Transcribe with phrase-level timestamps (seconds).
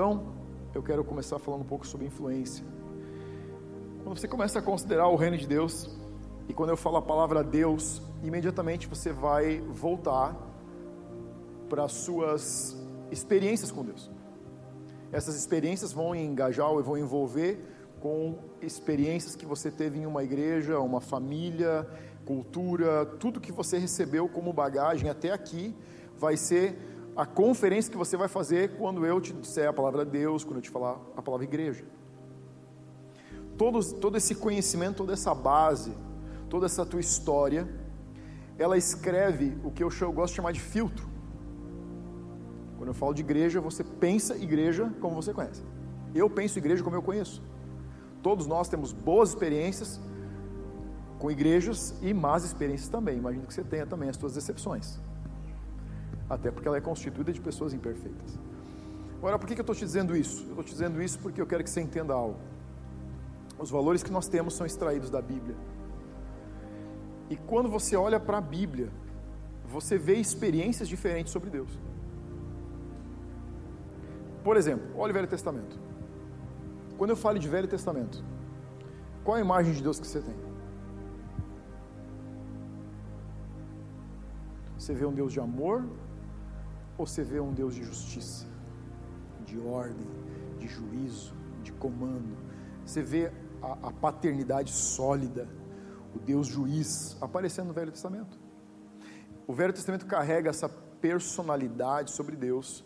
[0.00, 0.22] Então,
[0.74, 2.64] eu quero começar falando um pouco sobre influência.
[4.02, 5.90] Quando você começa a considerar o reino de Deus,
[6.48, 10.34] e quando eu falo a palavra Deus, imediatamente você vai voltar
[11.68, 14.10] para as suas experiências com Deus.
[15.12, 17.62] Essas experiências vão engajar ou vão envolver
[18.00, 21.86] com experiências que você teve em uma igreja, uma família,
[22.24, 25.76] cultura, tudo que você recebeu como bagagem até aqui
[26.16, 30.44] vai ser a conferência que você vai fazer quando eu te disser a palavra Deus,
[30.44, 31.84] quando eu te falar a palavra igreja.
[33.58, 35.92] Todos, todo esse conhecimento, toda essa base,
[36.48, 37.68] toda essa tua história,
[38.58, 41.08] ela escreve o que eu, eu gosto de chamar de filtro.
[42.76, 45.62] Quando eu falo de igreja, você pensa igreja como você conhece.
[46.14, 47.42] Eu penso igreja como eu conheço.
[48.22, 50.00] Todos nós temos boas experiências
[51.18, 53.18] com igrejas e más experiências também.
[53.18, 54.98] Imagino que você tenha também as suas decepções.
[56.30, 58.38] Até porque ela é constituída de pessoas imperfeitas.
[59.18, 60.44] Agora, por que eu estou te dizendo isso?
[60.44, 62.38] Eu estou te dizendo isso porque eu quero que você entenda algo.
[63.58, 65.56] Os valores que nós temos são extraídos da Bíblia.
[67.28, 68.90] E quando você olha para a Bíblia,
[69.66, 71.70] você vê experiências diferentes sobre Deus.
[74.42, 75.78] Por exemplo, olha o Velho Testamento.
[76.96, 78.24] Quando eu falo de Velho Testamento,
[79.24, 80.34] qual a imagem de Deus que você tem?
[84.78, 85.84] Você vê um Deus de amor
[87.00, 88.46] ou você vê um Deus de justiça,
[89.46, 90.06] de ordem,
[90.58, 92.36] de juízo, de comando?
[92.84, 95.48] Você vê a, a paternidade sólida,
[96.14, 98.38] o Deus juiz aparecendo no Velho Testamento.
[99.46, 102.84] O Velho Testamento carrega essa personalidade sobre Deus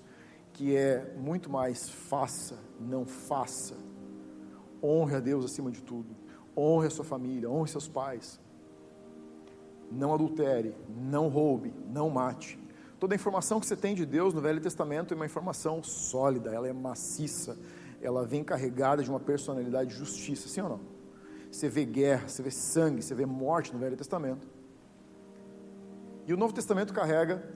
[0.52, 3.74] que é muito mais faça, não faça.
[4.80, 6.14] Honre a Deus acima de tudo.
[6.56, 8.40] Honre a sua família, honre seus pais.
[9.90, 12.63] Não adultere, não roube, não mate.
[13.04, 16.54] Toda a informação que você tem de Deus no Velho Testamento é uma informação sólida,
[16.54, 17.54] ela é maciça,
[18.00, 20.80] ela vem carregada de uma personalidade de justiça, sim ou não?
[21.52, 24.48] Você vê guerra, você vê sangue, você vê morte no Velho Testamento.
[26.26, 27.46] E o Novo Testamento carrega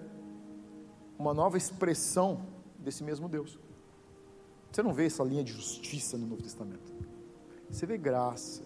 [1.18, 2.44] uma nova expressão
[2.78, 3.58] desse mesmo Deus.
[4.70, 6.92] Você não vê essa linha de justiça no Novo Testamento.
[7.70, 8.64] Você vê graça.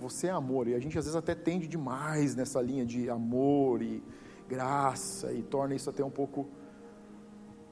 [0.00, 0.66] Você é amor.
[0.66, 4.02] E a gente às vezes até tende demais nessa linha de amor e
[4.48, 6.48] graça e torna isso até um pouco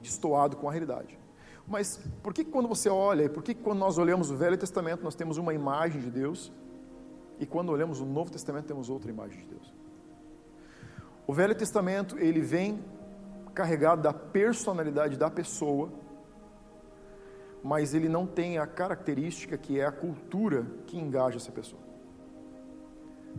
[0.01, 1.19] destoado com a realidade.
[1.67, 5.03] Mas por que quando você olha, e por que quando nós olhamos o Velho Testamento
[5.03, 6.51] nós temos uma imagem de Deus
[7.39, 9.73] e quando olhamos o Novo Testamento temos outra imagem de Deus?
[11.25, 12.79] O Velho Testamento ele vem
[13.53, 15.91] carregado da personalidade da pessoa,
[17.63, 21.86] mas ele não tem a característica que é a cultura que engaja essa pessoa.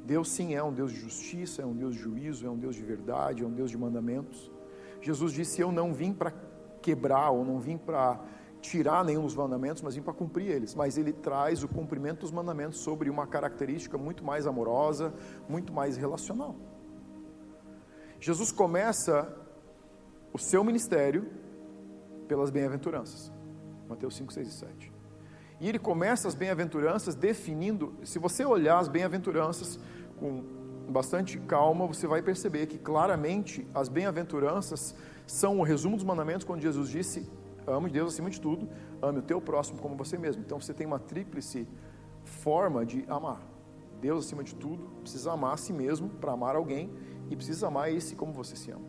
[0.04, 2.74] Deus sim é um Deus de justiça, é um Deus de juízo, é um Deus
[2.74, 4.50] de verdade, é um Deus de mandamentos.
[5.00, 6.32] Jesus disse: Eu não vim para
[6.80, 8.20] quebrar, ou não vim para
[8.60, 10.74] tirar nenhum dos mandamentos, mas vim para cumprir eles.
[10.74, 15.14] Mas ele traz o cumprimento dos mandamentos sobre uma característica muito mais amorosa,
[15.48, 16.56] muito mais relacional.
[18.20, 19.32] Jesus começa
[20.32, 21.30] o seu ministério
[22.26, 23.32] pelas bem-aventuranças.
[23.88, 24.87] Mateus 5, 6 e 7.
[25.60, 29.78] E ele começa as bem-aventuranças definindo, se você olhar as bem-aventuranças
[30.18, 30.44] com
[30.88, 34.94] bastante calma, você vai perceber que claramente as bem-aventuranças
[35.26, 37.28] são o resumo dos mandamentos quando Jesus disse:
[37.66, 38.68] ame Deus acima de tudo,
[39.02, 40.42] ame o teu próximo como você mesmo.
[40.42, 41.66] Então você tem uma tríplice
[42.24, 43.40] forma de amar.
[44.00, 46.92] Deus acima de tudo, precisa amar a si mesmo para amar alguém
[47.30, 48.86] e precisa amar esse como você se ama.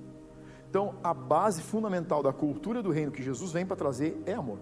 [0.69, 4.59] Então, a base fundamental da cultura do reino que Jesus vem para trazer é amor.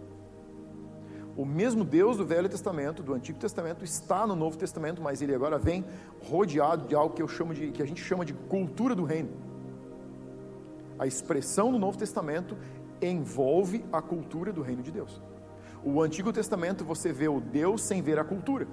[1.38, 5.36] O mesmo Deus do Velho Testamento, do Antigo Testamento, está no Novo Testamento, mas ele
[5.36, 5.86] agora vem
[6.20, 9.30] rodeado de algo que eu chamo de que a gente chama de cultura do reino.
[10.98, 12.58] A expressão do Novo Testamento
[13.00, 15.22] envolve a cultura do reino de Deus.
[15.84, 18.68] O Antigo Testamento você vê o Deus sem ver a cultura.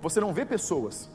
[0.00, 1.10] Você não vê pessoas,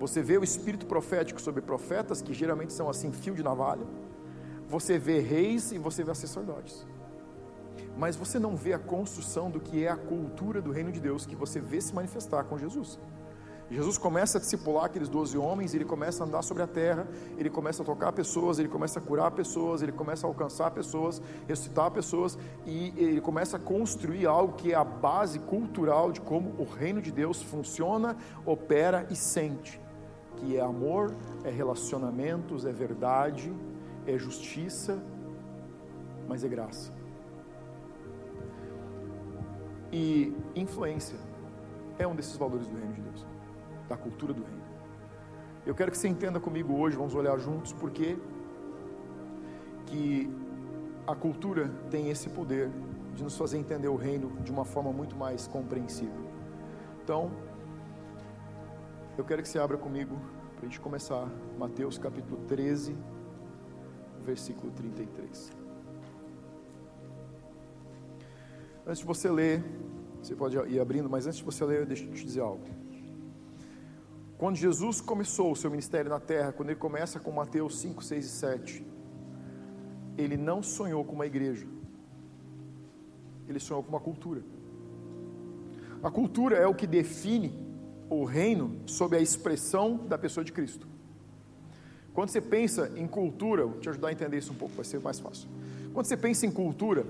[0.00, 3.86] você vê o espírito profético sobre profetas, que geralmente são assim, fio de navalha.
[4.68, 6.84] Você vê reis e você vê sacerdotes.
[7.96, 11.24] Mas você não vê a construção do que é a cultura do reino de Deus,
[11.24, 12.98] que você vê se manifestar com Jesus.
[13.68, 17.50] Jesus começa a discipular aqueles doze homens, ele começa a andar sobre a terra, ele
[17.50, 21.90] começa a tocar pessoas, ele começa a curar pessoas, ele começa a alcançar pessoas, ressuscitar
[21.90, 26.64] pessoas, e ele começa a construir algo que é a base cultural de como o
[26.64, 29.80] reino de Deus funciona, opera e sente
[30.36, 31.14] que é amor,
[31.44, 33.52] é relacionamentos, é verdade,
[34.06, 35.02] é justiça,
[36.28, 36.92] mas é graça.
[39.92, 41.18] E influência
[41.98, 43.26] é um desses valores do reino de Deus,
[43.88, 44.62] da cultura do reino.
[45.64, 48.16] Eu quero que você entenda comigo hoje, vamos olhar juntos, porque
[49.86, 50.30] que
[51.06, 52.70] a cultura tem esse poder
[53.14, 56.26] de nos fazer entender o reino de uma forma muito mais compreensível.
[57.02, 57.30] Então,
[59.16, 60.16] eu quero que você abra comigo
[60.56, 61.28] para a gente começar
[61.58, 62.96] Mateus capítulo 13,
[64.22, 65.65] versículo 33.
[68.86, 69.64] Antes de você ler,
[70.22, 72.62] você pode ir abrindo, mas antes de você ler, deixa eu te dizer algo.
[74.38, 78.24] Quando Jesus começou o seu ministério na terra, quando ele começa com Mateus 5, 6
[78.24, 78.86] e 7,
[80.16, 81.66] ele não sonhou com uma igreja,
[83.48, 84.42] ele sonhou com uma cultura.
[86.00, 87.52] A cultura é o que define
[88.08, 90.86] o reino sob a expressão da pessoa de Cristo.
[92.14, 95.00] Quando você pensa em cultura, vou te ajudar a entender isso um pouco, vai ser
[95.00, 95.48] mais fácil.
[95.92, 97.04] Quando você pensa em cultura,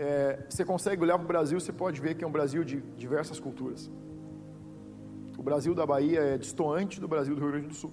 [0.00, 2.80] é, você consegue olhar para o Brasil, você pode ver que é um Brasil de
[2.96, 3.90] diversas culturas.
[5.36, 7.92] O Brasil da Bahia é distoante do Brasil do Rio Grande do Sul.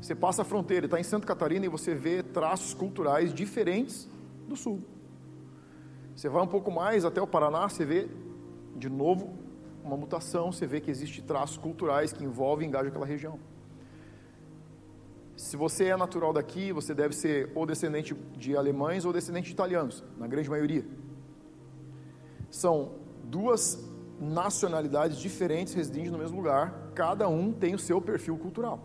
[0.00, 4.08] Você passa a fronteira, está em Santa Catarina e você vê traços culturais diferentes
[4.48, 4.80] do Sul.
[6.16, 8.08] Você vai um pouco mais até o Paraná, você vê
[8.76, 9.34] de novo
[9.84, 13.38] uma mutação, você vê que existe traços culturais que envolvem e engajam aquela região.
[15.36, 19.52] Se você é natural daqui, você deve ser ou descendente de alemães ou descendente de
[19.52, 20.84] italianos, na grande maioria.
[22.50, 22.92] São
[23.24, 23.82] duas
[24.20, 28.80] nacionalidades diferentes residindo no mesmo lugar, cada um tem o seu perfil cultural.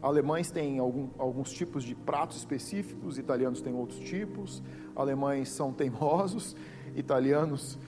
[0.00, 4.62] Alemães têm algum, alguns tipos de pratos específicos, italianos têm outros tipos,
[4.96, 6.56] alemães são teimosos,
[6.96, 7.78] italianos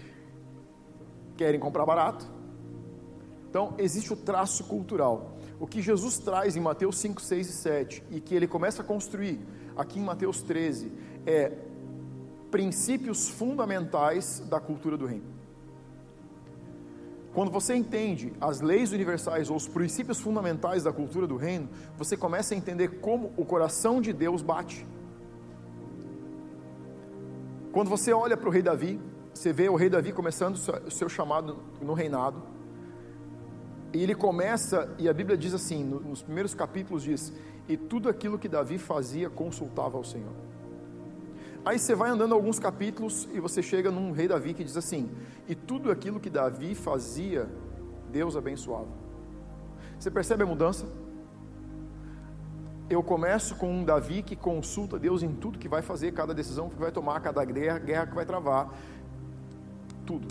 [1.36, 2.26] querem comprar barato.
[3.48, 5.36] Então, existe o traço cultural.
[5.60, 8.84] O que Jesus traz em Mateus 5, 6 e 7 e que ele começa a
[8.84, 9.38] construir
[9.76, 10.90] aqui em Mateus 13
[11.26, 11.52] é
[12.50, 15.26] princípios fundamentais da cultura do reino.
[17.34, 22.16] Quando você entende as leis universais ou os princípios fundamentais da cultura do reino, você
[22.16, 24.86] começa a entender como o coração de Deus bate.
[27.70, 28.98] Quando você olha para o rei Davi,
[29.32, 32.42] você vê o rei Davi começando o seu chamado no reinado.
[33.92, 37.32] E ele começa, e a Bíblia diz assim, nos primeiros capítulos diz,
[37.68, 40.32] e tudo aquilo que Davi fazia consultava ao Senhor.
[41.64, 45.10] Aí você vai andando alguns capítulos e você chega num rei Davi que diz assim,
[45.48, 47.48] e tudo aquilo que Davi fazia,
[48.10, 48.88] Deus abençoava.
[49.98, 50.86] Você percebe a mudança?
[52.88, 56.68] Eu começo com um Davi que consulta Deus em tudo que vai fazer, cada decisão
[56.68, 58.72] que vai tomar, cada guerra, guerra que vai travar
[60.06, 60.26] tudo.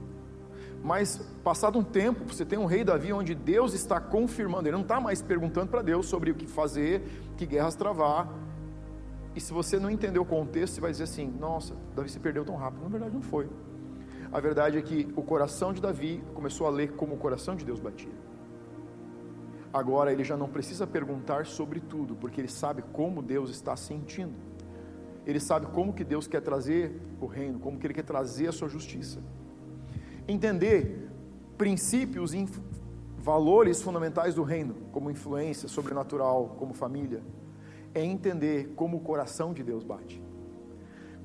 [0.84, 4.84] Mas, passado um tempo, você tem um rei Davi onde Deus está confirmando, ele não
[4.84, 7.04] está mais perguntando para Deus sobre o que fazer,
[7.38, 8.30] que guerras travar.
[9.36, 12.46] E se você não entender o contexto, você vai dizer assim: nossa, Davi se perdeu
[12.46, 12.84] tão rápido.
[12.84, 13.50] Na verdade, não foi.
[14.31, 17.66] A verdade é que o coração de Davi começou a ler como o coração de
[17.66, 18.12] Deus batia.
[19.72, 24.34] Agora ele já não precisa perguntar sobre tudo, porque ele sabe como Deus está sentindo.
[25.25, 28.52] Ele sabe como que Deus quer trazer o reino, como que ele quer trazer a
[28.52, 29.20] sua justiça
[30.31, 31.10] entender
[31.58, 32.48] princípios e
[33.18, 37.22] valores fundamentais do reino, como influência sobrenatural, como família,
[37.94, 40.22] é entender como o coração de Deus bate.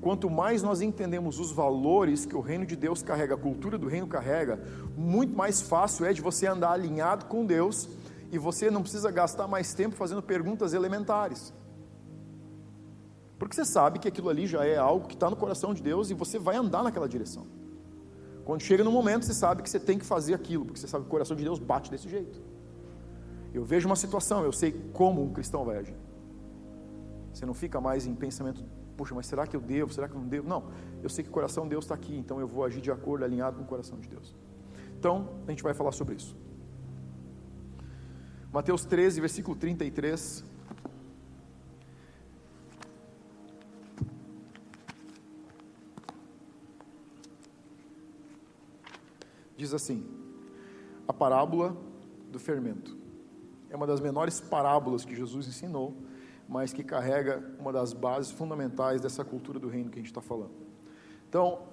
[0.01, 3.87] Quanto mais nós entendemos os valores que o reino de Deus carrega, a cultura do
[3.87, 4.59] reino carrega,
[4.97, 7.87] muito mais fácil é de você andar alinhado com Deus
[8.31, 11.53] e você não precisa gastar mais tempo fazendo perguntas elementares.
[13.39, 16.09] Porque você sabe que aquilo ali já é algo que está no coração de Deus
[16.09, 17.45] e você vai andar naquela direção.
[18.45, 21.03] Quando chega no momento, você sabe que você tem que fazer aquilo, porque você sabe
[21.03, 22.39] que o coração de Deus bate desse jeito.
[23.51, 25.97] Eu vejo uma situação, eu sei como um cristão vai agir.
[27.33, 28.63] Você não fica mais em pensamento,
[28.95, 29.91] puxa, mas será que eu devo?
[29.91, 30.47] Será que eu não devo?
[30.47, 30.65] Não,
[31.01, 33.25] eu sei que o coração de Deus está aqui, então eu vou agir de acordo,
[33.25, 34.35] alinhado com o coração de Deus.
[34.99, 36.37] Então, a gente vai falar sobre isso.
[38.53, 40.45] Mateus 13, versículo 33.
[49.57, 50.05] Diz assim:
[51.07, 51.75] a parábola
[52.31, 52.97] do fermento.
[53.69, 55.95] É uma das menores parábolas que Jesus ensinou,
[56.47, 60.21] mas que carrega uma das bases fundamentais dessa cultura do reino que a gente está
[60.21, 60.53] falando.
[61.27, 61.63] Então,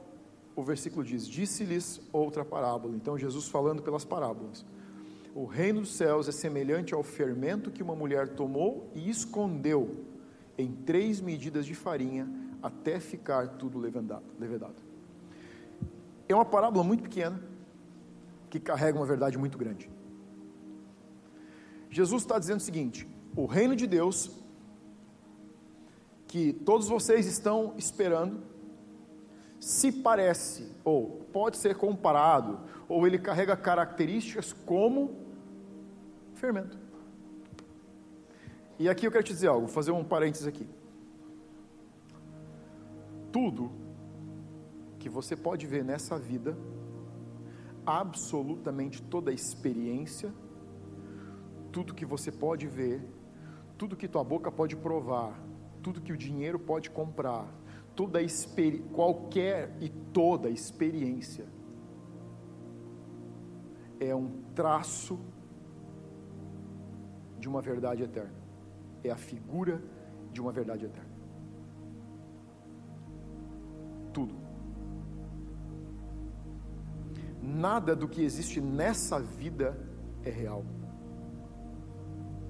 [0.56, 2.94] o versículo diz: Disse-lhes outra parábola.
[2.96, 4.64] Então, Jesus falando pelas parábolas.
[5.34, 10.04] O reino dos céus é semelhante ao fermento que uma mulher tomou e escondeu
[10.58, 12.28] em três medidas de farinha
[12.62, 14.76] até ficar tudo levedado.
[16.28, 17.42] É uma parábola muito pequena,
[18.52, 19.90] que carrega uma verdade muito grande.
[21.88, 24.30] Jesus está dizendo o seguinte: o reino de Deus,
[26.26, 28.42] que todos vocês estão esperando,
[29.58, 35.16] se parece, ou pode ser comparado, ou ele carrega características como
[36.34, 36.78] fermento.
[38.78, 40.68] E aqui eu quero te dizer algo, vou fazer um parênteses aqui.
[43.32, 43.72] Tudo
[44.98, 46.54] que você pode ver nessa vida
[47.84, 50.32] absolutamente toda a experiência,
[51.70, 53.02] tudo que você pode ver,
[53.78, 55.40] tudo que tua boca pode provar,
[55.82, 57.46] tudo que o dinheiro pode comprar,
[57.96, 58.18] toda
[58.92, 61.46] qualquer e toda experiência
[64.08, 65.18] é um traço
[67.38, 68.42] de uma verdade eterna.
[69.04, 69.82] É a figura
[70.32, 71.11] de uma verdade eterna.
[77.52, 79.78] Nada do que existe nessa vida
[80.24, 80.64] é real.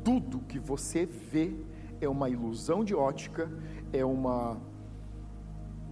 [0.05, 1.57] Tudo que você vê
[2.01, 3.51] é uma ilusão de ótica,
[3.93, 4.61] é uma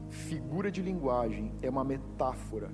[0.09, 2.71] figura de linguagem, é uma metáfora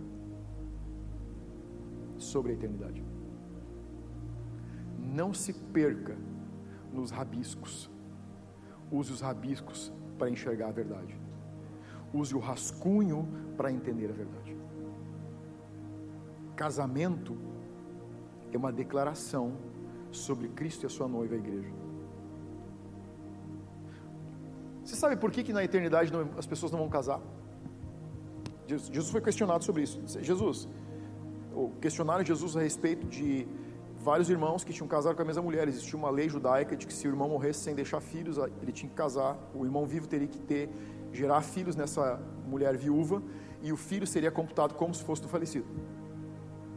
[2.19, 3.03] sobre a eternidade.
[4.99, 6.17] Não se perca
[6.93, 7.91] nos rabiscos.
[8.91, 11.19] Use os rabiscos para enxergar a verdade.
[12.13, 13.27] Use o rascunho
[13.57, 14.46] para entender a verdade.
[16.57, 17.37] Casamento
[18.53, 19.53] é uma declaração
[20.11, 21.71] sobre Cristo e a sua noiva, a igreja.
[24.85, 27.21] Você sabe por que, que na eternidade não, as pessoas não vão casar?
[28.67, 30.01] Jesus foi questionado sobre isso.
[30.21, 30.69] Jesus,
[31.81, 33.47] questionaram Jesus a respeito de
[33.99, 35.69] vários irmãos que tinham casado com a mesma mulher.
[35.69, 38.89] Existia uma lei judaica de que se o irmão morresse sem deixar filhos, ele tinha
[38.89, 39.37] que casar.
[39.55, 40.71] O irmão vivo teria que ter
[41.13, 43.23] gerar filhos nessa mulher viúva
[43.63, 45.67] e o filho seria computado como se fosse do falecido.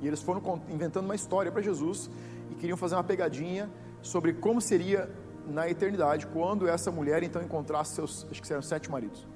[0.02, 2.10] E eles foram inventando uma história para Jesus
[2.52, 3.70] e queriam fazer uma pegadinha
[4.02, 5.10] sobre como seria
[5.48, 9.28] na eternidade quando essa mulher então encontrasse seus, acho que eram sete maridos.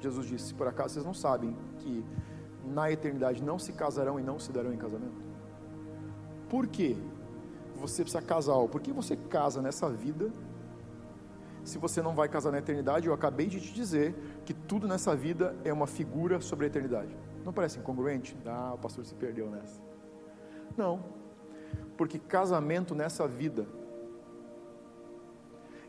[0.00, 2.04] Jesus disse: por acaso vocês não sabem que
[2.64, 5.20] na eternidade não se casarão e não se darão em casamento?
[6.48, 6.96] Por quê?
[7.76, 8.56] Você precisa casar.
[8.68, 10.30] Por que você casa nessa vida
[11.64, 13.06] se você não vai casar na eternidade?
[13.06, 14.14] Eu acabei de te dizer
[14.44, 17.16] que tudo nessa vida é uma figura sobre a eternidade.
[17.44, 18.36] Não parece incongruente?
[18.46, 19.91] Ah, o pastor se perdeu nessa.
[20.76, 21.02] Não,
[21.96, 23.66] porque casamento nessa vida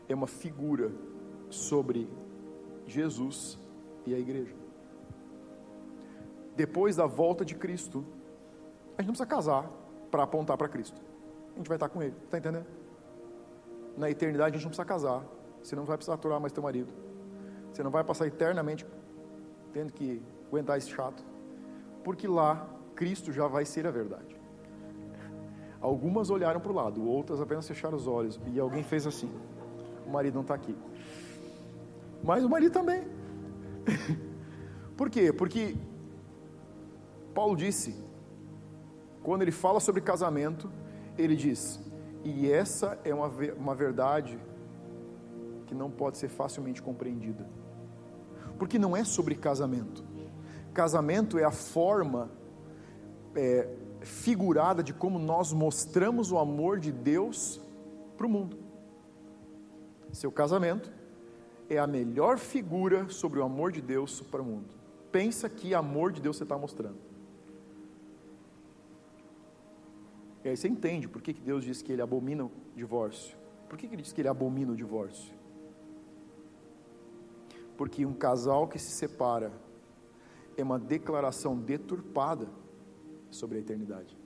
[0.08, 0.92] é uma figura
[1.48, 2.08] sobre
[2.86, 3.58] Jesus
[4.06, 4.64] e a igreja
[6.56, 8.04] depois da volta de Cristo,
[8.96, 9.68] a gente não precisa casar
[10.10, 11.00] para apontar para Cristo.
[11.54, 12.66] A gente vai estar com Ele, está entendendo?
[13.96, 15.24] Na eternidade a gente não precisa casar,
[15.62, 16.92] você não vai precisar aturar mais teu marido,
[17.72, 18.86] você não vai passar eternamente
[19.72, 21.24] tendo que aguentar esse chato,
[22.02, 24.33] porque lá Cristo já vai ser a verdade.
[25.84, 29.30] Algumas olharam para o lado, outras apenas fecharam os olhos, e alguém fez assim:
[30.06, 30.74] o marido não está aqui,
[32.22, 33.02] mas o marido também.
[34.96, 35.30] Por quê?
[35.30, 35.76] Porque
[37.34, 38.02] Paulo disse,
[39.22, 40.72] quando ele fala sobre casamento,
[41.18, 41.78] ele diz:
[42.24, 44.38] e essa é uma, uma verdade
[45.66, 47.46] que não pode ser facilmente compreendida,
[48.58, 50.02] porque não é sobre casamento.
[50.72, 52.30] Casamento é a forma
[53.36, 53.68] é,
[54.04, 57.60] figurada de como nós mostramos o amor de Deus
[58.16, 58.58] para o mundo.
[60.12, 60.92] Seu casamento
[61.68, 64.74] é a melhor figura sobre o amor de Deus para o mundo.
[65.10, 66.98] Pensa que amor de Deus você está mostrando.
[70.44, 73.36] E aí você entende por que, que Deus diz que ele abomina o divórcio.
[73.68, 75.32] Por que, que ele diz que ele abomina o divórcio?
[77.76, 79.50] Porque um casal que se separa
[80.56, 82.46] é uma declaração deturpada
[83.34, 84.16] sobre a eternidade.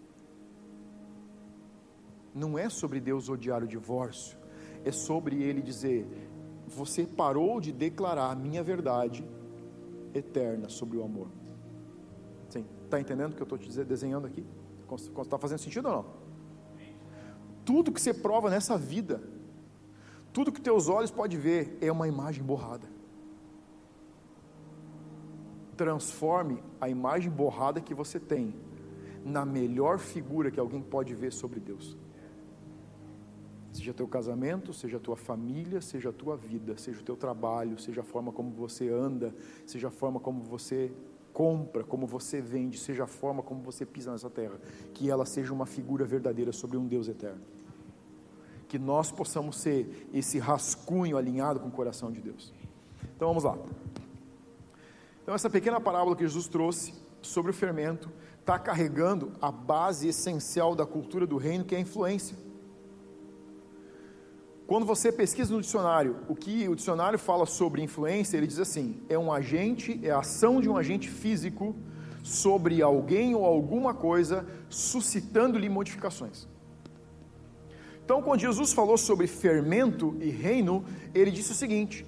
[2.34, 4.38] Não é sobre Deus odiar o divórcio,
[4.84, 6.06] é sobre ele dizer:
[6.66, 9.24] você parou de declarar a minha verdade
[10.14, 11.28] eterna sobre o amor.
[12.84, 14.46] Está entendendo o que eu estou te desenhando aqui?
[15.20, 16.06] Está fazendo sentido ou não?
[17.64, 19.22] Tudo que você prova nessa vida,
[20.32, 22.88] tudo que teus olhos podem ver é uma imagem borrada.
[25.76, 28.54] Transforme a imagem borrada que você tem
[29.28, 31.96] na melhor figura que alguém pode ver sobre Deus.
[33.72, 37.78] Seja teu casamento, seja a tua família, seja a tua vida, seja o teu trabalho,
[37.78, 39.34] seja a forma como você anda,
[39.66, 40.90] seja a forma como você
[41.32, 44.58] compra, como você vende, seja a forma como você pisa nessa terra,
[44.94, 47.42] que ela seja uma figura verdadeira sobre um Deus eterno.
[48.66, 52.52] Que nós possamos ser esse rascunho alinhado com o coração de Deus.
[53.14, 53.56] Então vamos lá.
[55.28, 60.74] Então, essa pequena parábola que Jesus trouxe sobre o fermento está carregando a base essencial
[60.74, 62.34] da cultura do reino, que é a influência.
[64.66, 69.02] Quando você pesquisa no dicionário, o que o dicionário fala sobre influência, ele diz assim:
[69.06, 71.76] é um agente, é a ação de um agente físico
[72.22, 76.48] sobre alguém ou alguma coisa, suscitando-lhe modificações.
[78.02, 82.06] Então, quando Jesus falou sobre fermento e reino, ele disse o seguinte: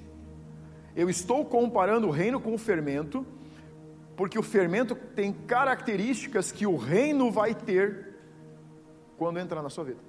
[0.94, 3.26] eu estou comparando o reino com o fermento,
[4.20, 8.18] Porque o fermento tem características que o reino vai ter
[9.16, 10.00] quando entrar na sua vida.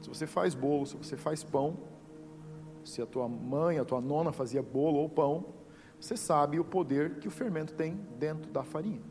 [0.00, 1.76] Se você faz bolo, se você faz pão,
[2.82, 5.44] se a tua mãe, a tua nona fazia bolo ou pão,
[6.00, 9.02] você sabe o poder que o fermento tem dentro da farinha.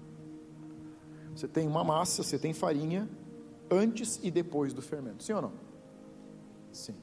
[1.36, 3.08] Você tem uma massa, você tem farinha
[3.70, 5.53] antes e depois do fermento, sim ou não?
[6.72, 6.96] Sim.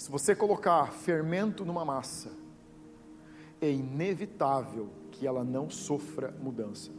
[0.00, 2.30] Se você colocar fermento numa massa,
[3.60, 6.90] é inevitável que ela não sofra mudança,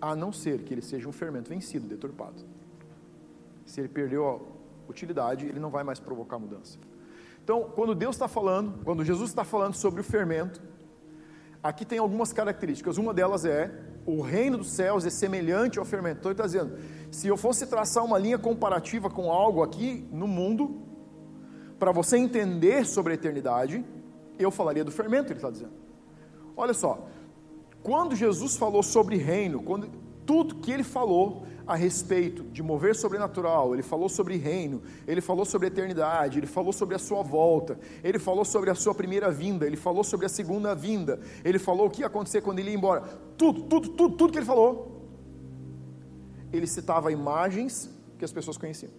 [0.00, 2.42] a não ser que ele seja um fermento vencido, deturpado.
[3.66, 6.78] Se ele perdeu a utilidade, ele não vai mais provocar mudança.
[7.44, 10.62] Então, quando Deus está falando, quando Jesus está falando sobre o fermento,
[11.62, 12.96] aqui tem algumas características.
[12.96, 13.70] Uma delas é
[14.06, 16.20] o reino dos céus é semelhante ao fermento.
[16.20, 16.78] Então ele está dizendo:
[17.10, 20.89] se eu fosse traçar uma linha comparativa com algo aqui no mundo,
[21.80, 23.82] para você entender sobre a eternidade,
[24.38, 25.72] eu falaria do fermento, ele está dizendo.
[26.54, 27.08] Olha só,
[27.82, 29.88] quando Jesus falou sobre reino, quando
[30.26, 35.46] tudo que ele falou a respeito de mover sobrenatural, ele falou sobre reino, ele falou
[35.46, 39.66] sobre eternidade, ele falou sobre a sua volta, ele falou sobre a sua primeira vinda,
[39.66, 42.76] ele falou sobre a segunda vinda, ele falou o que ia acontecer quando ele ia
[42.76, 43.00] embora.
[43.38, 45.00] Tudo, tudo, tudo, tudo que ele falou,
[46.52, 48.92] ele citava imagens que as pessoas conheciam.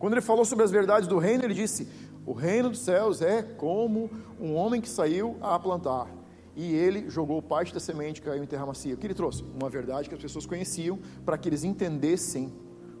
[0.00, 1.86] Quando ele falou sobre as verdades do reino, ele disse:
[2.26, 6.08] O reino dos céus é como um homem que saiu a plantar
[6.56, 8.94] e ele jogou parte da semente que caiu em terra macia.
[8.94, 9.42] O que ele trouxe?
[9.42, 12.52] Uma verdade que as pessoas conheciam para que eles entendessem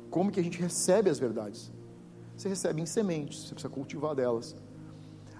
[0.08, 1.70] como que a gente recebe as verdades.
[2.36, 4.56] Você recebe em sementes, você precisa cultivar delas.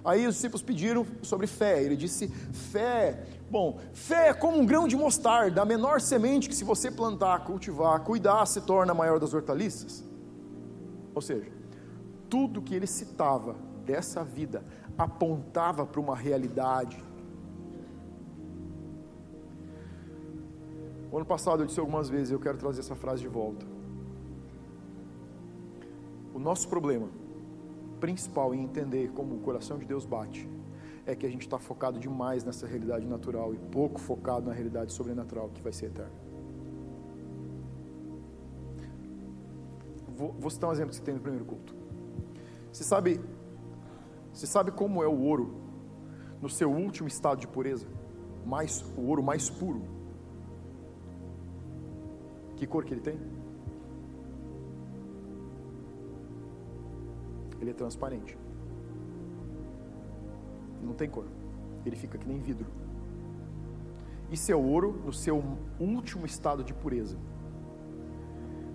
[0.04, 1.82] Aí os discípulos pediram sobre fé.
[1.82, 6.54] Ele disse: fé, bom, fé é como um grão de mostarda, a menor semente que
[6.54, 10.04] se você plantar, cultivar, cuidar, se torna a maior das hortaliças.
[11.14, 11.50] Ou seja,
[12.28, 14.64] tudo que ele citava dessa vida
[14.96, 17.02] apontava para uma realidade
[21.12, 23.66] O ano passado eu disse algumas vezes, eu quero trazer essa frase de volta.
[26.32, 27.08] O nosso problema
[27.98, 30.48] principal em entender como o coração de Deus bate
[31.04, 34.92] é que a gente está focado demais nessa realidade natural e pouco focado na realidade
[34.92, 36.29] sobrenatural que vai ser eterna.
[40.20, 41.74] Vou, vou citar um exemplo que você tem no primeiro culto.
[42.70, 43.18] Você sabe,
[44.30, 45.54] você sabe como é o ouro
[46.42, 47.86] no seu último estado de pureza?
[48.44, 49.82] Mais, o ouro mais puro
[52.60, 53.18] que cor que ele tem?
[57.58, 58.36] Ele é transparente.
[60.82, 61.24] Não tem cor.
[61.86, 62.66] Ele fica que nem vidro.
[64.30, 65.42] Isso é ouro no seu
[65.80, 67.16] último estado de pureza.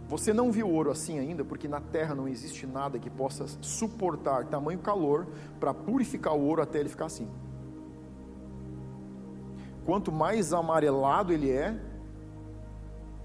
[0.07, 4.45] Você não viu ouro assim ainda, porque na terra não existe nada que possa suportar
[4.45, 5.25] tamanho calor
[5.59, 7.27] para purificar o ouro até ele ficar assim.
[9.83, 11.79] Quanto mais amarelado ele é,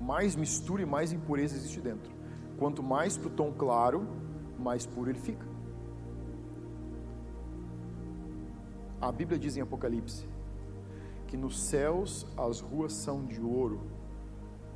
[0.01, 2.11] mais mistura e mais impureza existe dentro.
[2.59, 4.07] Quanto mais para o tom claro,
[4.59, 5.47] mais puro ele fica.
[9.01, 10.29] A Bíblia diz em Apocalipse
[11.27, 13.81] que nos céus as ruas são de ouro,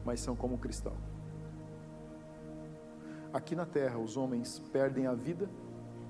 [0.04, 0.96] mas são como cristal.
[3.34, 5.50] Aqui na terra os homens perdem a vida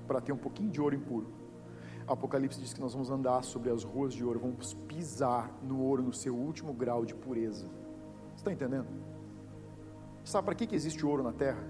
[0.07, 1.27] para ter um pouquinho de ouro impuro.
[2.07, 6.03] Apocalipse diz que nós vamos andar sobre as ruas de ouro, vamos pisar no ouro
[6.03, 7.67] no seu último grau de pureza
[8.45, 8.87] está entendendo?
[10.23, 11.63] Sabe para que, que existe ouro na terra?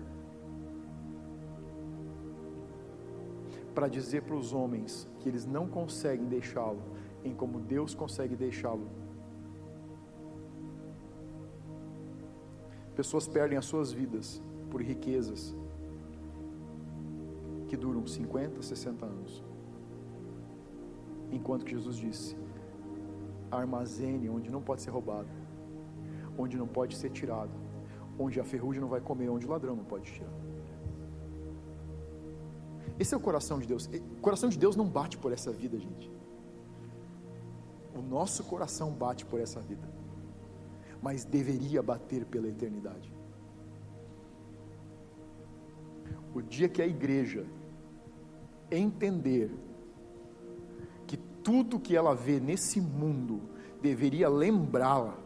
[3.73, 6.81] Para dizer para os homens que eles não conseguem deixá-lo
[7.23, 8.87] em como Deus consegue deixá-lo.
[12.95, 14.41] Pessoas perdem as suas vidas
[14.75, 15.55] por riquezas
[17.69, 19.41] que duram 50, 60 anos.
[21.31, 22.35] Enquanto que Jesus disse:
[23.49, 25.29] armazene onde não pode ser roubado
[26.37, 27.53] onde não pode ser tirado,
[28.19, 30.33] onde a ferrugem não vai comer, onde o ladrão não pode tirar.
[32.99, 33.89] Esse é o coração de Deus.
[34.17, 36.11] O coração de Deus não bate por essa vida, gente.
[37.95, 39.87] O nosso coração bate por essa vida,
[41.01, 43.14] mas deveria bater pela eternidade.
[46.35, 47.45] O dia que a igreja
[48.69, 49.49] entender
[51.07, 53.41] que tudo que ela vê nesse mundo
[53.81, 55.17] deveria lembrá-la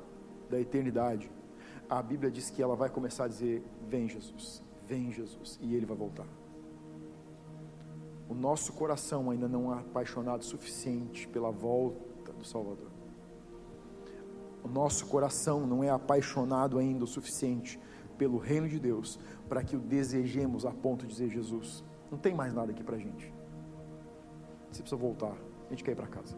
[0.52, 1.32] da eternidade,
[1.90, 5.88] a Bíblia diz que ela vai começar a dizer: Vem Jesus, vem Jesus, e ele
[5.88, 6.28] vai voltar.
[8.30, 12.92] O nosso coração ainda não é apaixonado o suficiente pela volta do Salvador.
[14.64, 17.80] O nosso coração não é apaixonado ainda o suficiente
[18.20, 19.18] pelo reino de Deus
[19.50, 22.96] para que o desejemos a ponto de dizer: Jesus, não tem mais nada aqui para
[22.96, 23.34] a gente.
[24.72, 25.36] Você precisa voltar,
[25.66, 26.38] a gente quer ir para casa.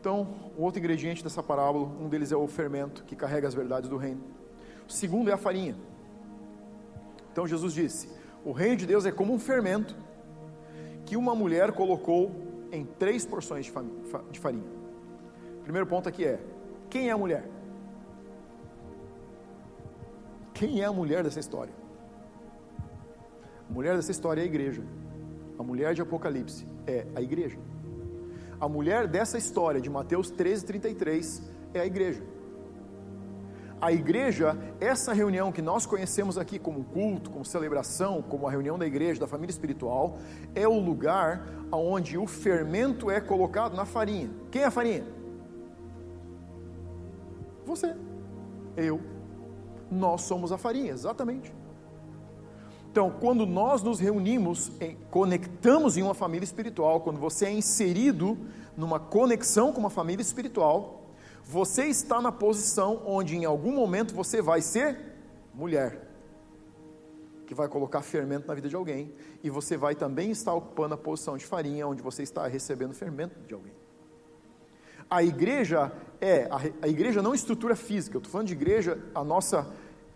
[0.00, 3.90] Então, o outro ingrediente dessa parábola, um deles é o fermento, que carrega as verdades
[3.90, 4.22] do reino.
[4.88, 5.76] O segundo é a farinha.
[7.30, 8.08] Então, Jesus disse:
[8.42, 9.94] O reino de Deus é como um fermento
[11.04, 12.34] que uma mulher colocou
[12.72, 13.70] em três porções
[14.30, 14.64] de farinha.
[15.58, 16.40] O primeiro ponto aqui é:
[16.88, 17.44] quem é a mulher?
[20.60, 21.72] Quem é a mulher dessa história?
[23.66, 24.82] A mulher dessa história é a igreja.
[25.58, 27.58] A mulher de Apocalipse é a igreja.
[28.60, 32.22] A mulher dessa história de Mateus 13, 33 é a igreja.
[33.80, 38.78] A igreja, essa reunião que nós conhecemos aqui como culto, como celebração, como a reunião
[38.78, 40.18] da igreja, da família espiritual,
[40.54, 41.42] é o lugar
[41.72, 44.28] onde o fermento é colocado na farinha.
[44.50, 45.06] Quem é a farinha?
[47.64, 47.96] Você,
[48.76, 49.00] eu,
[49.90, 51.52] nós somos a farinha, exatamente.
[52.90, 54.72] Então, quando nós nos reunimos,
[55.10, 58.36] conectamos em uma família espiritual, quando você é inserido
[58.76, 61.06] numa conexão com uma família espiritual,
[61.44, 64.98] você está na posição onde em algum momento você vai ser
[65.54, 66.08] mulher,
[67.46, 70.98] que vai colocar fermento na vida de alguém, e você vai também estar ocupando a
[70.98, 73.79] posição de farinha, onde você está recebendo fermento de alguém.
[75.10, 79.24] A igreja é, a, a igreja não estrutura física, eu estou falando de igreja, a
[79.24, 79.66] nossa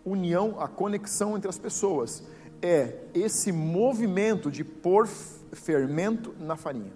[0.05, 2.23] união, a conexão entre as pessoas,
[2.61, 6.93] é esse movimento de pôr fermento na farinha.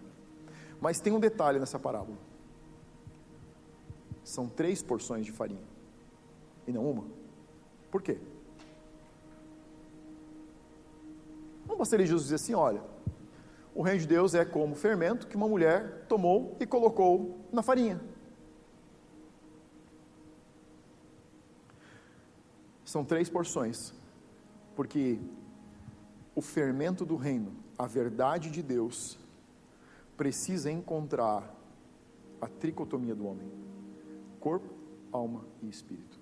[0.80, 2.18] Mas tem um detalhe nessa parábola.
[4.24, 5.64] São três porções de farinha
[6.68, 7.04] e não uma.
[7.90, 8.18] Por quê?
[11.68, 12.82] Não bastaria Jesus dizer assim: olha,
[13.80, 17.98] o reino de Deus é como fermento que uma mulher tomou e colocou na farinha.
[22.84, 23.94] São três porções,
[24.76, 25.18] porque
[26.36, 29.18] o fermento do reino, a verdade de Deus,
[30.18, 31.50] precisa encontrar
[32.42, 33.50] a tricotomia do homem:
[34.42, 34.74] corpo,
[35.10, 36.20] alma e espírito.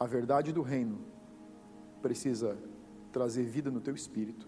[0.00, 0.98] A verdade do reino
[2.00, 2.56] precisa
[3.12, 4.47] trazer vida no teu espírito,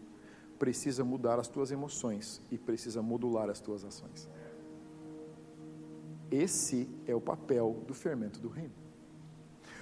[0.61, 4.29] precisa mudar as tuas emoções e precisa modular as tuas ações.
[6.31, 8.75] Esse é o papel do fermento do reino.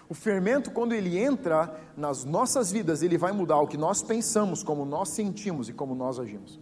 [0.09, 4.63] O fermento, quando ele entra nas nossas vidas, ele vai mudar o que nós pensamos,
[4.63, 6.61] como nós sentimos e como nós agimos.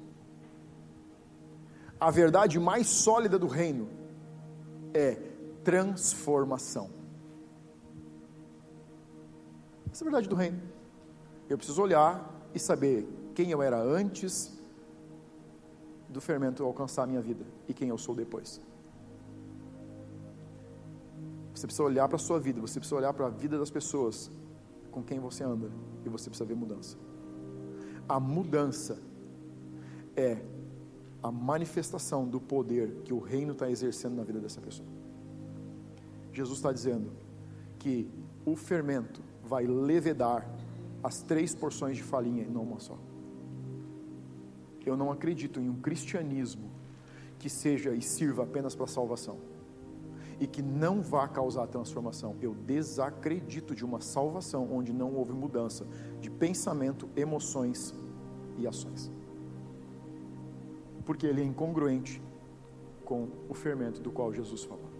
[2.00, 3.88] A verdade mais sólida do reino
[4.94, 5.14] é
[5.62, 6.88] transformação.
[9.92, 10.60] Essa é a verdade do reino.
[11.50, 14.50] Eu preciso olhar e saber quem eu era antes
[16.08, 18.58] do fermento alcançar a minha vida e quem eu sou depois.
[21.54, 24.30] Você precisa olhar para a sua vida, você precisa olhar para a vida das pessoas
[24.90, 25.70] com quem você anda
[26.02, 26.96] e você precisa ver mudança.
[28.08, 28.98] A mudança
[30.16, 30.38] é
[31.22, 34.88] a manifestação do poder que o reino está exercendo na vida dessa pessoa.
[36.32, 37.12] Jesus está dizendo
[37.78, 38.10] que
[38.46, 40.48] o fermento vai levedar
[41.02, 42.96] as três porções de farinha e não uma só.
[44.86, 46.70] Eu não acredito em um cristianismo
[47.38, 49.36] que seja e sirva apenas para salvação
[50.38, 52.36] e que não vá causar transformação.
[52.40, 55.86] Eu desacredito de uma salvação onde não houve mudança
[56.20, 57.94] de pensamento, emoções
[58.56, 59.10] e ações.
[61.04, 62.22] Porque ele é incongruente
[63.04, 64.90] com o fermento do qual Jesus falou.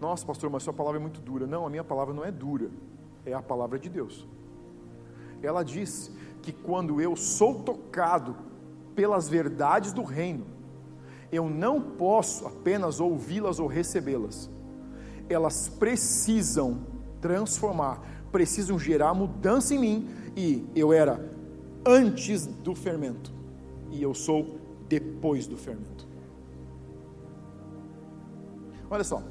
[0.00, 1.46] Nossa, pastor, mas sua palavra é muito dura.
[1.46, 2.70] Não, a minha palavra não é dura,
[3.24, 4.26] é a palavra de Deus.
[5.42, 6.12] Ela diz
[6.42, 8.36] que quando eu sou tocado
[8.94, 10.44] pelas verdades do reino,
[11.30, 14.50] eu não posso apenas ouvi-las ou recebê-las.
[15.30, 16.80] Elas precisam
[17.20, 20.10] transformar, precisam gerar mudança em mim.
[20.36, 21.32] E eu era
[21.86, 23.32] antes do fermento,
[23.90, 26.06] e eu sou depois do fermento.
[28.90, 29.22] Olha só,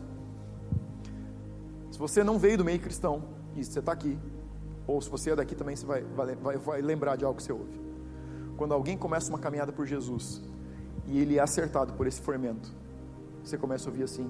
[1.92, 3.22] se você não veio do meio cristão
[3.56, 4.18] e você está aqui,
[4.92, 7.54] ou se você é daqui também, você vai, vai, vai lembrar de algo que você
[7.54, 7.80] ouve.
[8.58, 10.42] Quando alguém começa uma caminhada por Jesus,
[11.08, 12.74] e ele é acertado por esse fermento.
[13.44, 14.30] Você começa a ouvir assim: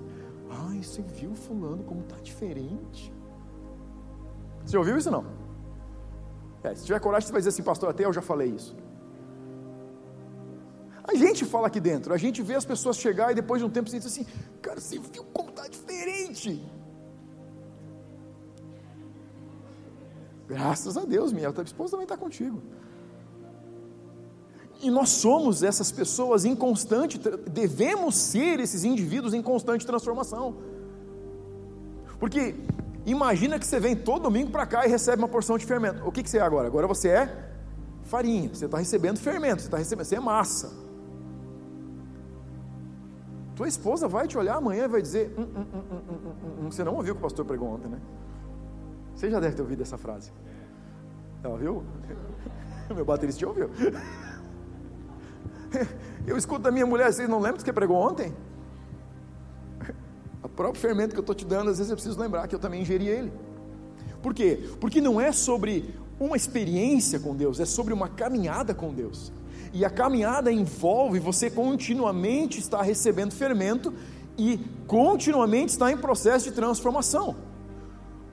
[0.50, 3.14] ai, você viu Fulano como está diferente?
[4.66, 5.26] Você ouviu isso não?
[6.64, 8.76] É, se tiver coragem, você vai dizer assim, pastor, até eu já falei isso.
[11.04, 13.70] A gente fala aqui dentro, a gente vê as pessoas chegar e depois de um
[13.70, 14.26] tempo você diz assim,
[14.62, 16.64] cara, você viu como está diferente?
[20.52, 22.62] Graças a Deus, minha esposa também está contigo.
[24.82, 27.18] E nós somos essas pessoas em constante,
[27.50, 30.58] devemos ser esses indivíduos em constante transformação.
[32.20, 32.54] Porque
[33.06, 36.06] imagina que você vem todo domingo para cá e recebe uma porção de fermento.
[36.06, 36.68] O que, que você é agora?
[36.68, 37.50] Agora você é
[38.04, 40.70] farinha, você está recebendo fermento, você está recebendo, você é massa.
[43.56, 45.66] tua esposa vai te olhar amanhã e vai dizer: hum, hum,
[46.62, 48.00] hum, Você não ouviu o que o pastor pregou ontem, né?
[49.22, 50.32] Você já deve ter ouvido essa frase.
[51.44, 51.84] Ela viu?
[52.90, 53.70] Meu baterista ouviu.
[56.26, 58.34] Eu escuto da minha mulher, vocês não lembram do que pregou ontem?
[60.42, 62.60] O próprio fermento que eu estou te dando, às vezes eu preciso lembrar que eu
[62.60, 63.32] também ingeri ele.
[64.24, 64.68] Por quê?
[64.80, 69.32] Porque não é sobre uma experiência com Deus, é sobre uma caminhada com Deus.
[69.72, 73.94] E a caminhada envolve você continuamente estar recebendo fermento
[74.36, 74.58] e
[74.88, 77.51] continuamente estar em processo de transformação.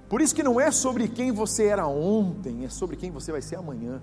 [0.09, 3.43] Por isso que não é sobre quem você era ontem, é sobre quem você vai
[3.43, 4.03] ser amanhã.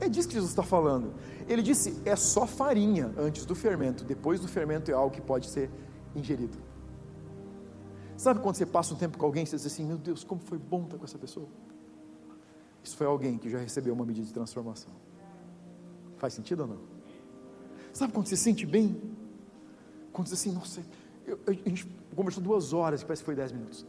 [0.00, 1.14] É disso que Jesus está falando.
[1.48, 5.48] Ele disse: é só farinha antes do fermento, depois do fermento é algo que pode
[5.48, 5.70] ser
[6.14, 6.58] ingerido.
[8.16, 10.40] Sabe quando você passa um tempo com alguém e você diz assim: Meu Deus, como
[10.40, 11.46] foi bom estar com essa pessoa?
[12.82, 14.92] Isso foi alguém que já recebeu uma medida de transformação.
[16.16, 16.78] Faz sentido ou não?
[17.92, 19.00] Sabe quando você se sente bem?
[20.12, 20.80] Quando você diz assim: Nossa,
[21.24, 21.86] eu, a gente
[22.18, 23.86] conversou duas horas parece que foi dez minutos.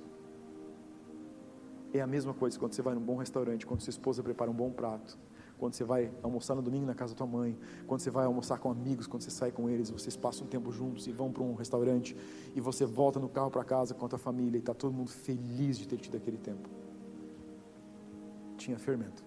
[1.92, 4.54] É a mesma coisa quando você vai num bom restaurante, quando sua esposa prepara um
[4.54, 5.18] bom prato
[5.60, 8.58] quando você vai almoçar no domingo na casa da tua mãe, quando você vai almoçar
[8.60, 11.44] com amigos, quando você sai com eles, vocês passam um tempo juntos e vão para
[11.44, 12.16] um restaurante
[12.56, 15.12] e você volta no carro para casa com a tua família e está todo mundo
[15.12, 16.70] feliz de ter tido aquele tempo.
[18.58, 19.22] Tinha fermento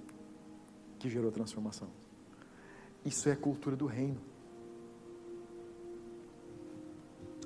[0.98, 1.88] que gerou transformação.
[3.04, 4.20] Isso é a cultura do reino.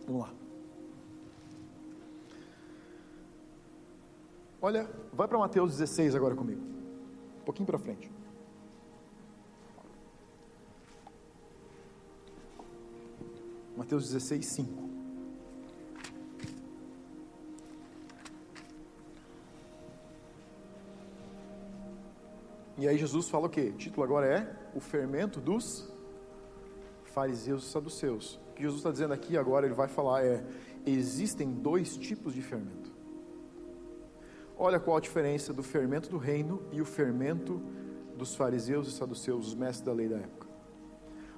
[0.07, 0.46] Vamos lá.
[4.61, 6.63] Olha, vai para Mateus 16 agora comigo.
[7.41, 8.11] Um pouquinho para frente.
[13.77, 14.87] Mateus 16, 5.
[22.79, 23.73] E aí Jesus fala o quê?
[23.75, 25.91] O título agora é o fermento dos
[27.05, 28.41] fariseus e saduceus.
[28.51, 30.45] O que Jesus está dizendo aqui agora, ele vai falar é,
[30.87, 32.96] existem dois tipos de fermento.
[34.59, 37.61] Olha qual a diferença do fermento do reino e o fermento
[38.17, 40.47] dos fariseus e saduceus, os mestres da lei da época.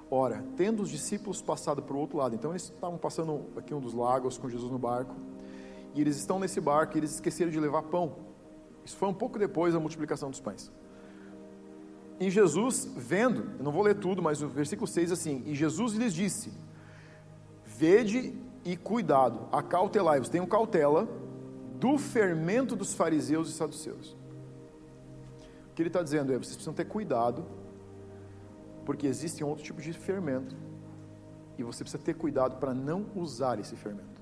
[0.09, 3.81] Ora, tendo os discípulos passado para o outro lado, então eles estavam passando aqui um
[3.81, 5.15] dos lagos com Jesus no barco,
[5.93, 8.15] e eles estão nesse barco e eles esqueceram de levar pão.
[8.85, 10.71] Isso foi um pouco depois da multiplicação dos pães.
[12.19, 15.93] E Jesus, vendo, eu não vou ler tudo, mas o versículo 6 assim: E Jesus
[15.93, 16.51] lhes disse:
[17.65, 18.33] Vede
[18.65, 21.07] e cuidado, acautelai-vos, tenham cautela
[21.79, 24.17] do fermento dos fariseus e saduceus.
[25.71, 27.45] O que ele está dizendo é: vocês precisam ter cuidado
[28.85, 30.55] porque existe outro tipo de fermento
[31.57, 34.19] e você precisa ter cuidado para não usar esse fermento.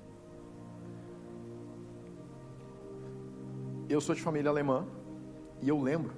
[3.88, 4.86] Eu sou de família alemã
[5.62, 6.12] e eu lembro,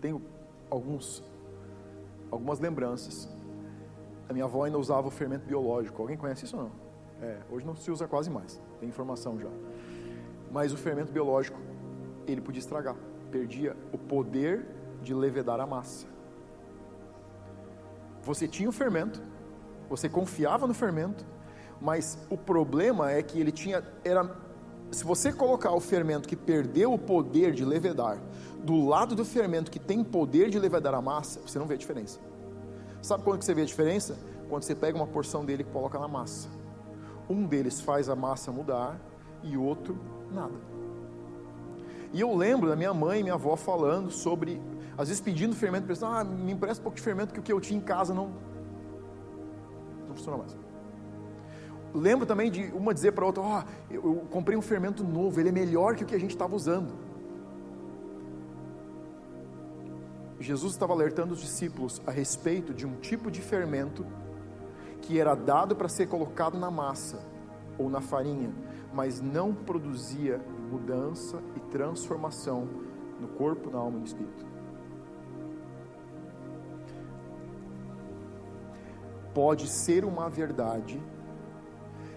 [0.00, 0.20] tenho
[0.68, 1.22] alguns,
[2.30, 3.28] algumas lembranças.
[4.28, 6.02] A minha avó ainda usava o fermento biológico.
[6.02, 6.72] Alguém conhece isso ou não?
[7.22, 9.48] É, hoje não se usa quase mais, tem informação já.
[10.52, 11.58] Mas o fermento biológico,
[12.26, 12.94] ele podia estragar,
[13.30, 14.66] perdia o poder
[15.02, 16.06] de levedar a massa.
[18.22, 19.20] Você tinha o fermento,
[19.88, 21.24] você confiava no fermento,
[21.80, 24.36] mas o problema é que ele tinha era
[24.92, 28.20] se você colocar o fermento que perdeu o poder de levedar
[28.62, 31.78] do lado do fermento que tem poder de levedar a massa, você não vê a
[31.78, 32.20] diferença.
[33.00, 34.16] Sabe quando que você vê a diferença?
[34.50, 36.48] Quando você pega uma porção dele e coloca na massa.
[37.28, 39.00] Um deles faz a massa mudar
[39.42, 39.98] e o outro
[40.32, 40.54] nada.
[42.12, 44.60] E eu lembro da minha mãe e minha avó falando sobre
[44.96, 47.52] às vezes pedindo fermento, pensando, ah, me empresta um pouco de fermento que o que
[47.52, 48.30] eu tinha em casa não,
[50.06, 50.56] não funciona mais.
[51.94, 55.38] Lembro também de uma dizer para outra, ó, oh, eu, eu comprei um fermento novo,
[55.40, 56.92] ele é melhor que o que a gente estava usando.
[60.40, 64.04] Jesus estava alertando os discípulos a respeito de um tipo de fermento
[65.00, 67.20] que era dado para ser colocado na massa
[67.78, 68.52] ou na farinha,
[68.92, 72.68] mas não produzia mudança e transformação
[73.20, 74.52] no corpo, na alma e no espírito.
[79.34, 81.02] pode ser uma verdade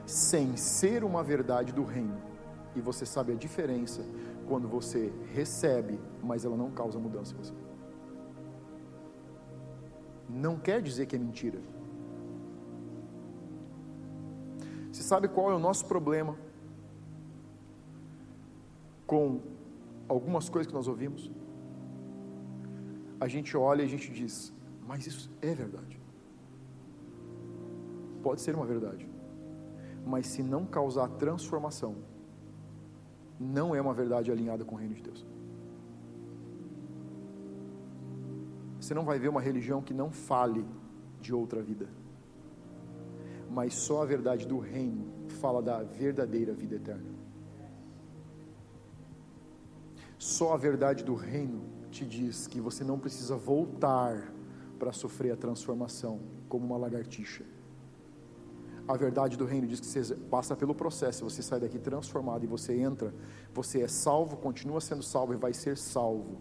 [0.06, 2.18] sem ser uma verdade do reino.
[2.76, 4.06] E você sabe a diferença
[4.48, 7.54] quando você recebe, mas ela não causa mudança em você.
[10.30, 11.60] Não quer dizer que é mentira.
[14.92, 16.38] Você sabe qual é o nosso problema
[19.06, 19.42] com
[20.08, 21.32] algumas coisas que nós ouvimos?
[23.20, 24.54] A gente olha e a gente diz,
[24.88, 26.06] mas isso é verdade
[28.26, 29.08] pode ser uma verdade,
[30.04, 31.94] mas se não causar transformação,
[33.40, 35.24] não é uma verdade alinhada com o reino de Deus.
[38.80, 40.66] Você não vai ver uma religião que não fale
[41.22, 41.88] de outra vida.
[43.52, 45.06] Mas só a verdade do reino
[45.40, 47.15] fala da verdadeira vida eterna.
[50.26, 51.62] Só a verdade do reino
[51.92, 54.34] te diz que você não precisa voltar
[54.80, 57.46] para sofrer a transformação como uma lagartixa.
[58.88, 62.48] A verdade do reino diz que você passa pelo processo, você sai daqui transformado e
[62.48, 63.14] você entra,
[63.54, 66.38] você é salvo, continua sendo salvo e vai ser salvo.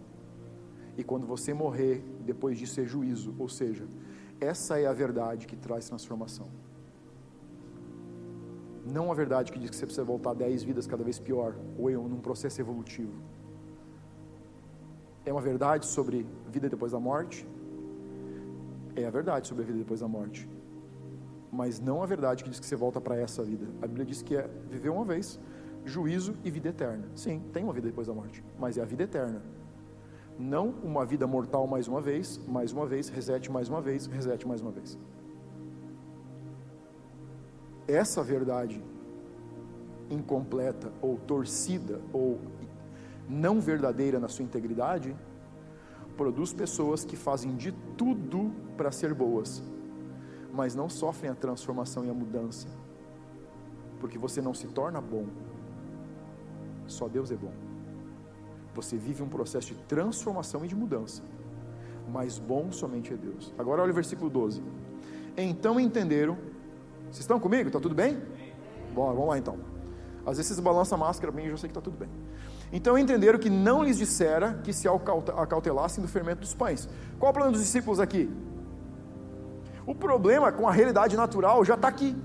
[0.97, 3.87] E quando você morrer, depois disso é juízo, ou seja,
[4.41, 6.49] essa é a verdade que traz transformação.
[8.83, 11.87] Não a verdade que diz que você precisa voltar dez vidas cada vez pior, ou
[11.91, 13.34] em um processo evolutivo.
[15.25, 17.47] É uma verdade sobre vida depois da morte?
[18.95, 20.47] É a verdade sobre a vida depois da morte.
[21.51, 23.65] Mas não a verdade que diz que você volta para essa vida.
[23.81, 25.39] A Bíblia diz que é viver uma vez,
[25.83, 27.07] juízo e vida eterna.
[27.15, 29.41] Sim, tem uma vida depois da morte, mas é a vida eterna.
[30.37, 34.45] Não uma vida mortal mais uma vez, mais uma vez, reset mais uma vez, reset
[34.47, 34.97] mais uma vez.
[37.87, 38.83] Essa verdade
[40.09, 42.39] incompleta ou torcida ou
[43.27, 45.15] não verdadeira na sua integridade,
[46.15, 49.61] produz pessoas que fazem de tudo para ser boas,
[50.53, 52.67] mas não sofrem a transformação e a mudança,
[53.99, 55.25] porque você não se torna bom,
[56.87, 57.51] só Deus é bom.
[58.73, 61.23] Você vive um processo de transformação e de mudança,
[62.11, 63.53] mas bom somente é Deus.
[63.57, 64.61] Agora olha o versículo 12.
[65.37, 66.37] Então entenderam,
[67.05, 67.67] vocês estão comigo?
[67.67, 68.21] Está tudo bem?
[68.93, 69.57] Bom, vamos lá então.
[70.25, 72.09] Às vezes vocês balançam a máscara bem, eu já sei que está tudo bem.
[72.71, 76.89] Então entenderam que não lhes dissera que se acautelassem do fermento dos pães.
[77.19, 78.29] Qual o plano dos discípulos aqui?
[79.85, 82.15] O problema com a realidade natural já está aqui.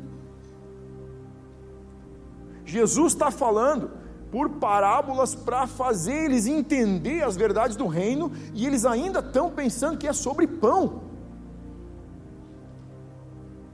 [2.65, 3.91] Jesus está falando
[4.31, 9.99] por parábolas para fazer eles entender as verdades do reino e eles ainda estão pensando
[9.99, 11.03] que é sobre pão.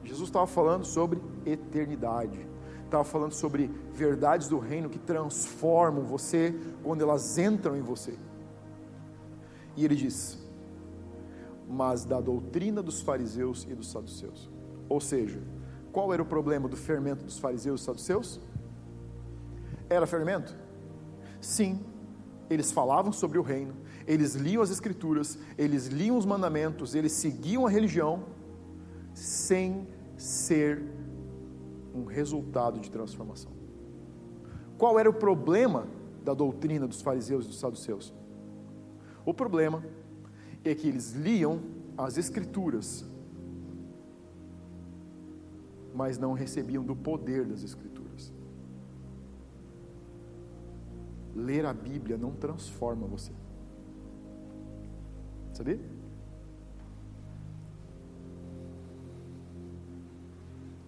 [0.02, 2.56] Jesus estava falando sobre eternidade
[2.87, 8.14] estava falando sobre verdades do reino que transformam você quando elas entram em você.
[9.77, 10.38] E ele diz:
[11.68, 14.51] Mas da doutrina dos fariseus e dos saduceus.
[14.88, 15.42] Ou seja,
[15.92, 18.40] qual era o problema do fermento dos fariseus e saduceus?
[19.88, 20.57] Era fermento?
[21.40, 21.81] Sim,
[22.49, 23.75] eles falavam sobre o reino,
[24.07, 28.25] eles liam as escrituras, eles liam os mandamentos, eles seguiam a religião,
[29.14, 30.83] sem ser
[31.96, 33.50] um resultado de transformação.
[34.76, 35.87] Qual era o problema
[36.22, 38.12] da doutrina dos fariseus e dos saduceus?
[39.24, 39.82] O problema
[40.62, 41.61] é que eles liam
[41.96, 43.04] as escrituras,
[45.94, 48.32] mas não recebiam do poder das escrituras.
[51.35, 53.32] Ler a Bíblia não transforma você.
[55.52, 55.80] Sabia?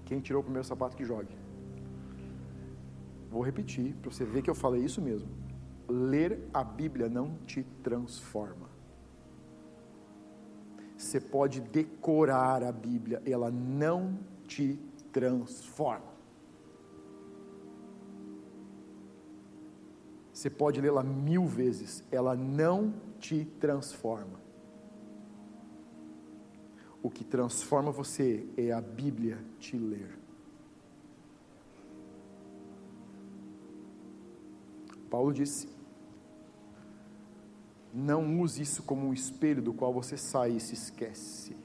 [0.08, 1.36] Quem tirou o primeiro sapato que jogue.
[3.30, 5.28] Vou repetir para você ver que eu falei isso mesmo.
[5.86, 8.70] Ler a Bíblia não te transforma.
[10.96, 14.80] Você pode decorar a Bíblia, ela não te
[15.12, 16.16] transforma.
[20.32, 24.40] Você pode lê-la mil vezes, ela não te transforma.
[27.08, 30.10] O que transforma você é a Bíblia te ler.
[35.08, 35.70] Paulo disse:
[37.94, 41.56] Não use isso como um espelho do qual você sai e se esquece.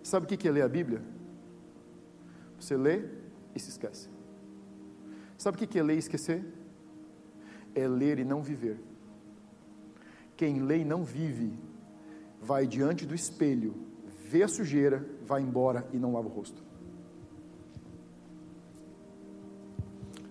[0.00, 1.02] Sabe o que é ler a Bíblia?
[2.60, 3.04] Você lê
[3.52, 4.08] e se esquece.
[5.36, 6.46] Sabe o que é ler e esquecer?
[7.74, 8.78] É ler e não viver.
[10.36, 11.71] Quem lê e não vive
[12.42, 13.74] vai diante do espelho,
[14.28, 16.62] vê a sujeira, vai embora e não lava o rosto.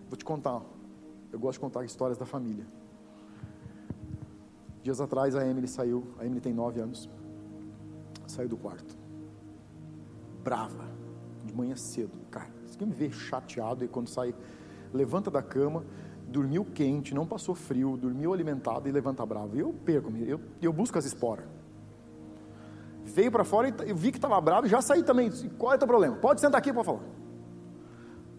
[0.10, 0.62] Vou te contar,
[1.32, 2.68] eu gosto de contar histórias da família.
[4.84, 7.10] Dias atrás a Emily saiu, a Emily tem nove anos,
[8.28, 8.98] saiu do quarto,
[10.44, 10.90] brava,
[11.46, 14.36] de manhã cedo, cara, você quer me ver chateado e quando sai,
[14.92, 15.86] levanta da cama,
[16.28, 19.56] dormiu quente, não passou frio, dormiu alimentado e levanta bravo.
[19.56, 21.61] Eu perco, eu, eu busco as esporas
[23.12, 25.30] veio para fora e eu vi que estava bravo e já saí também.
[25.58, 26.16] Qual é o teu problema?
[26.16, 27.04] Pode sentar aqui para falar.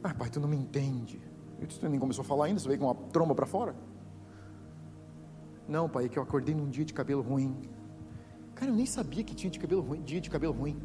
[0.02, 1.20] Ah, pai, tu não me entende.
[1.60, 3.74] Eu disse, tu nem começou a falar ainda, você veio com uma tromba para fora?
[5.68, 7.56] Não, pai, é que eu acordei num dia de cabelo ruim.
[8.54, 10.76] Cara, eu nem sabia que tinha de cabelo ruim, dia de cabelo ruim.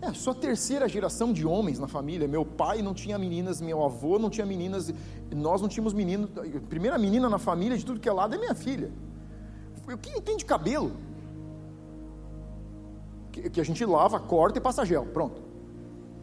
[0.00, 2.28] É, só terceira geração de homens na família.
[2.28, 4.92] Meu pai não tinha meninas, meu avô não tinha meninas,
[5.34, 6.30] nós não tínhamos meninos.
[6.36, 8.92] A primeira menina na família de tudo que é lado é minha filha.
[9.92, 10.92] O que entende cabelo?
[13.32, 15.06] Que, que a gente lava, corta e passa gel.
[15.06, 15.42] Pronto.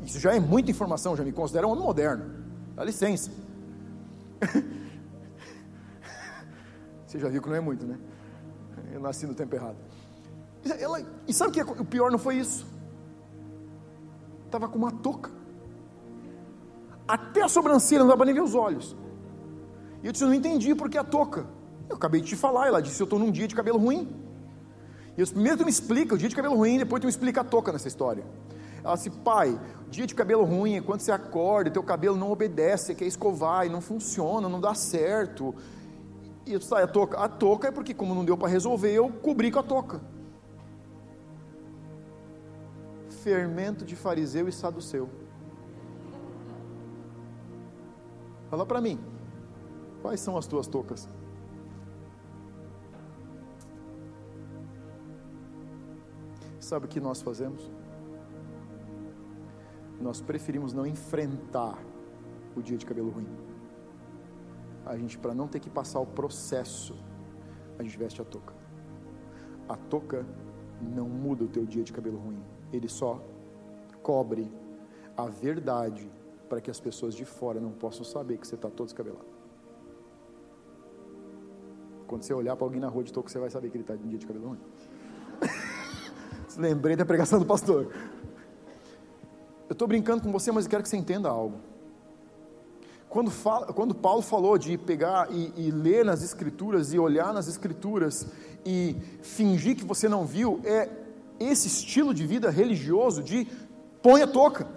[0.04, 2.26] Isso já é muita informação, já me considero um homem moderno.
[2.76, 3.32] Dá licença.
[7.06, 7.98] Você já viu que não é muito, né?
[8.92, 9.78] Eu nasci no tempo errado.
[10.80, 12.66] Ela, e sabe o que é, o pior não foi isso?
[14.46, 15.32] Estava com uma touca.
[17.08, 18.96] Até a sobrancelha, não dava nem ver os olhos.
[20.02, 21.46] E eu disse, eu não entendi por que a touca.
[21.88, 24.25] Eu acabei de te falar, ela disse, eu estou num dia de cabelo ruim.
[25.18, 27.42] E disse, primeiro tu me explica o dia de cabelo ruim, depois tu me explica
[27.42, 28.26] a touca nessa história.
[28.84, 29.60] Ela disse, pai,
[29.90, 33.66] dia de cabelo ruim é quando você acorda, teu cabelo não obedece, você quer escovar
[33.66, 35.56] e não funciona, não dá certo.
[36.46, 39.10] E eu disse, a touca, a touca é porque como não deu para resolver, eu
[39.10, 40.02] cobri com a touca.
[43.24, 45.10] Fermento de fariseu e saduceu.
[48.52, 49.00] Fala para mim,
[50.02, 51.10] quais são as tuas toucas?
[56.66, 57.72] Sabe o que nós fazemos?
[60.02, 61.78] Nós preferimos não enfrentar
[62.56, 63.28] o dia de cabelo ruim.
[64.84, 66.96] A gente, para não ter que passar o processo,
[67.78, 68.52] a gente veste a touca.
[69.70, 70.26] A touca
[70.82, 72.44] não muda o teu dia de cabelo ruim,
[72.74, 73.24] ele só
[74.02, 74.52] cobre
[75.16, 76.12] a verdade
[76.50, 79.28] para que as pessoas de fora não possam saber que você está todo descabelado.
[82.08, 83.94] Quando você olhar para alguém na rua de touca, você vai saber que ele está
[83.94, 84.60] em dia de cabelo ruim.
[86.58, 87.92] Lembrei da pregação do pastor.
[89.68, 91.60] Eu estou brincando com você, mas eu quero que você entenda algo.
[93.10, 97.48] Quando, fala, quando Paulo falou de pegar e, e, ler nas Escrituras e olhar nas
[97.48, 98.28] Escrituras
[98.66, 100.90] e fingir que você não viu, é
[101.40, 103.48] esse estilo de vida religioso de
[104.02, 104.68] põe a touca.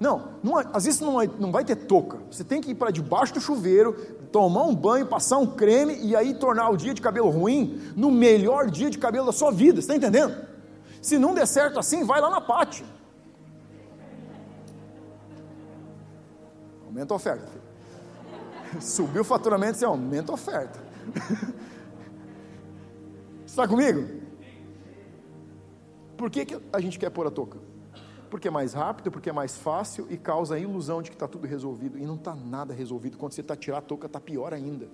[0.00, 2.18] Não, não às vezes não, não vai ter touca.
[2.30, 3.92] Você tem que ir para debaixo do chuveiro,
[4.30, 8.10] tomar um banho, passar um creme e aí tornar o dia de cabelo ruim no
[8.10, 9.80] melhor dia de cabelo da sua vida.
[9.80, 10.46] Está entendendo?
[11.02, 12.86] Se não der certo assim, vai lá na pátio.
[16.86, 17.48] Aumenta a oferta.
[18.80, 20.78] Subiu o faturamento, você aumenta a oferta.
[23.44, 24.06] Está comigo?
[26.16, 27.67] Por que, que a gente quer pôr a touca?
[28.28, 31.26] Porque é mais rápido, porque é mais fácil e causa a ilusão de que está
[31.26, 31.98] tudo resolvido.
[31.98, 33.18] E não está nada resolvido.
[33.18, 34.88] Quando você está tirar a touca, está pior ainda.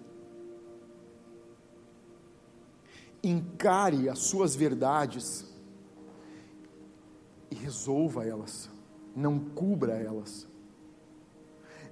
[3.23, 5.53] Encare as suas verdades
[7.51, 8.71] e resolva elas.
[9.15, 10.47] Não cubra elas.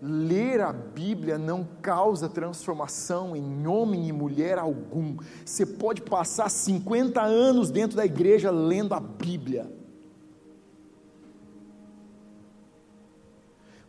[0.01, 5.17] Ler a Bíblia não causa transformação em homem e mulher algum.
[5.45, 9.82] Você pode passar 50 anos dentro da igreja lendo a Bíblia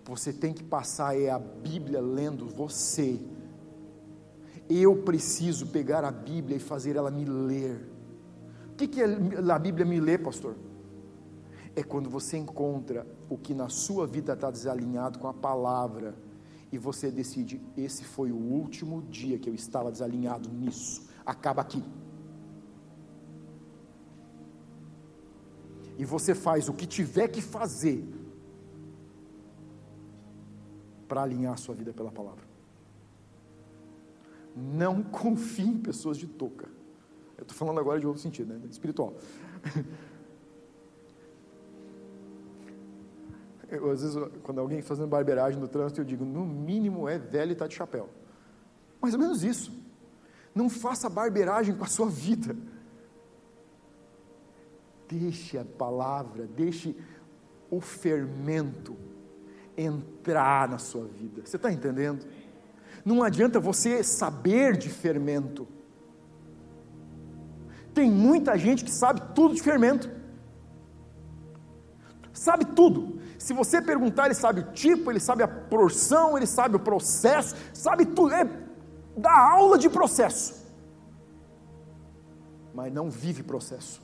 [0.05, 3.19] Você tem que passar é a Bíblia lendo você.
[4.69, 7.89] Eu preciso pegar a Bíblia e fazer ela me ler.
[8.71, 10.55] O que, que é a Bíblia me ler, pastor?
[11.75, 16.15] É quando você encontra o que na sua vida está desalinhado com a palavra
[16.71, 21.83] e você decide: esse foi o último dia que eu estava desalinhado nisso, acaba aqui.
[25.97, 28.03] E você faz o que tiver que fazer
[31.13, 32.43] para alinhar a sua vida pela palavra.
[34.55, 36.67] Não confie em pessoas de touca.
[37.37, 38.59] Eu estou falando agora de outro sentido, né?
[38.71, 39.13] espiritual.
[43.69, 47.49] Eu, às vezes, quando alguém fazendo barbeiragem no trânsito, eu digo, no mínimo é velho
[47.49, 48.07] e está de chapéu.
[49.01, 49.71] Mais ou menos isso.
[50.53, 52.55] Não faça barbeiragem com a sua vida.
[55.09, 56.95] Deixe a palavra, deixe
[57.71, 58.95] o fermento
[59.77, 61.41] entrar na sua vida.
[61.45, 62.25] Você está entendendo?
[63.03, 65.67] Não adianta você saber de fermento.
[67.93, 70.09] Tem muita gente que sabe tudo de fermento.
[72.31, 73.19] Sabe tudo.
[73.37, 77.55] Se você perguntar, ele sabe o tipo, ele sabe a porção, ele sabe o processo,
[77.73, 78.33] sabe tudo.
[78.33, 78.63] É
[79.15, 80.63] dá aula de processo.
[82.73, 84.01] Mas não vive processo.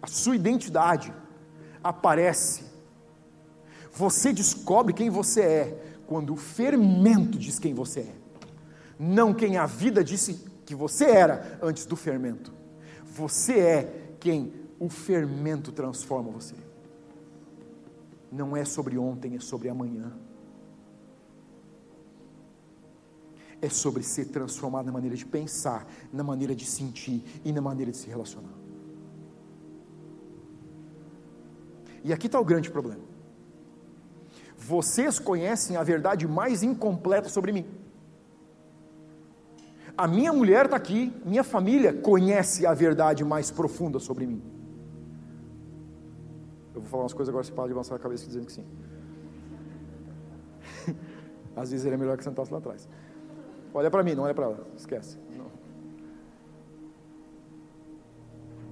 [0.00, 1.12] A sua identidade
[1.82, 2.64] aparece
[3.96, 8.14] você descobre quem você é quando o fermento diz quem você é,
[8.98, 10.34] não quem a vida disse
[10.66, 12.52] que você era antes do fermento.
[13.04, 16.54] Você é quem o fermento transforma você.
[18.30, 20.12] Não é sobre ontem, é sobre amanhã.
[23.62, 27.90] É sobre ser transformado na maneira de pensar, na maneira de sentir e na maneira
[27.90, 28.52] de se relacionar.
[32.04, 33.15] E aqui está o grande problema.
[34.66, 37.64] Vocês conhecem a verdade mais incompleta sobre mim.
[39.96, 44.42] A minha mulher está aqui, minha família conhece a verdade mais profunda sobre mim.
[46.74, 48.64] Eu vou falar umas coisas agora, você para de avançar a cabeça dizendo que sim.
[51.54, 52.88] Às vezes é melhor que sentasse lá atrás.
[53.72, 55.16] Olha para mim, não olha para ela, esquece.
[55.38, 55.46] Não.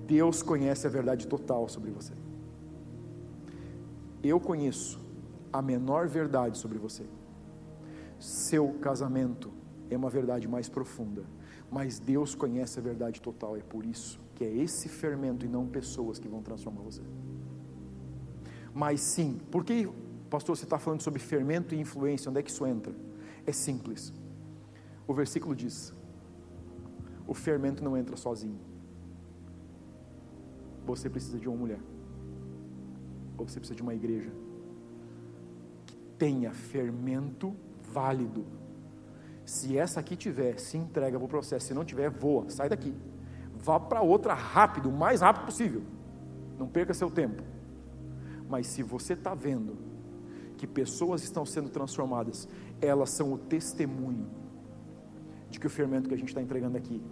[0.08, 2.12] Deus conhece a verdade total sobre você.
[4.22, 5.03] Eu conheço
[5.54, 7.04] a menor verdade sobre você.
[8.18, 9.52] Seu casamento
[9.88, 11.22] é uma verdade mais profunda,
[11.70, 15.64] mas Deus conhece a verdade total, é por isso que é esse fermento e não
[15.64, 17.02] pessoas que vão transformar você.
[18.74, 19.88] Mas sim, por que,
[20.28, 22.28] pastor, você está falando sobre fermento e influência?
[22.28, 22.92] Onde é que isso entra?
[23.46, 24.12] É simples.
[25.06, 25.94] O versículo diz:
[27.28, 28.58] o fermento não entra sozinho.
[30.84, 31.80] Você precisa de uma mulher,
[33.38, 34.32] ou você precisa de uma igreja
[36.24, 37.54] tenha fermento
[37.92, 38.46] válido.
[39.44, 41.66] Se essa aqui tiver, se entrega para o processo.
[41.66, 42.94] Se não tiver, voa, sai daqui.
[43.54, 45.82] Vá para outra rápido, o mais rápido possível.
[46.58, 47.42] Não perca seu tempo.
[48.48, 49.76] Mas se você está vendo
[50.56, 52.48] que pessoas estão sendo transformadas,
[52.80, 54.26] elas são o testemunho
[55.50, 57.02] de que o fermento que a gente está entregando aqui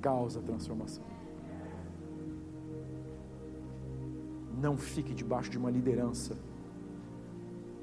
[0.00, 1.04] causa transformação.
[4.58, 6.38] Não fique debaixo de uma liderança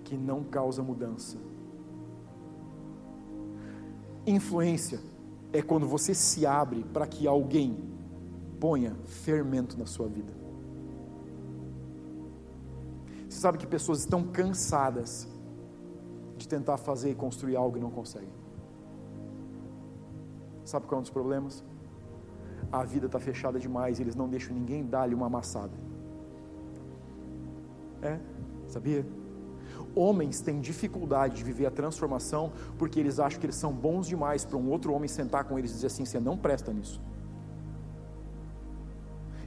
[0.10, 1.38] que não causa mudança.
[4.26, 5.00] Influência
[5.54, 7.78] é quando você se abre para que alguém
[8.60, 10.34] ponha fermento na sua vida.
[13.30, 15.28] Você sabe que pessoas estão cansadas
[16.38, 18.34] de tentar fazer e construir algo e não conseguem.
[20.66, 21.64] Sabe qual é um dos problemas?
[22.72, 25.78] A vida está fechada demais e eles não deixam ninguém dar-lhe uma amassada.
[28.02, 28.20] É,
[28.68, 29.06] sabia?
[30.00, 34.46] Homens têm dificuldade de viver a transformação porque eles acham que eles são bons demais
[34.46, 37.02] para um outro homem sentar com eles e dizer assim: você não presta nisso.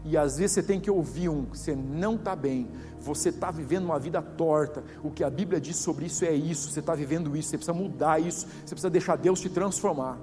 [0.04, 2.68] E às vezes você tem que ouvir um, você não está bem,
[3.00, 6.70] você está vivendo uma vida torta, o que a Bíblia diz sobre isso é isso,
[6.70, 10.18] você está vivendo isso, você precisa mudar isso, você precisa deixar Deus te transformar.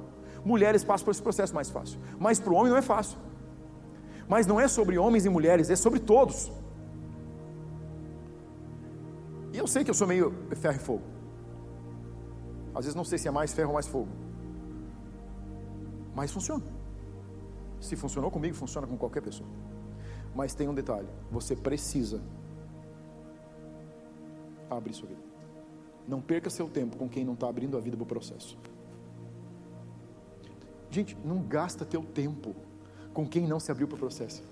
[0.46, 3.18] Mulheres passam por esse processo mais fácil, mas para o homem não é fácil.
[4.28, 6.52] Mas não é sobre homens e mulheres, é sobre todos.
[9.70, 11.04] Sei que eu sou meio ferro e fogo.
[12.74, 14.10] Às vezes não sei se é mais ferro ou mais fogo.
[16.16, 16.64] Mas funciona.
[17.80, 19.48] Se funcionou comigo, funciona com qualquer pessoa.
[20.36, 22.22] Mas tem um detalhe: você precisa
[24.70, 25.22] abrir sua vida.
[26.08, 28.58] Não perca seu tempo com quem não está abrindo a vida para o processo.
[30.90, 32.56] Gente, não gasta teu tempo
[33.14, 34.44] com quem não se abriu para o processo.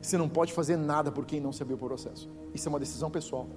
[0.00, 2.28] Você não pode fazer nada por quem não se abriu para o processo.
[2.54, 3.48] Isso é uma decisão pessoal.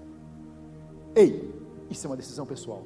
[1.15, 1.53] Ei,
[1.89, 2.83] isso é uma decisão pessoal.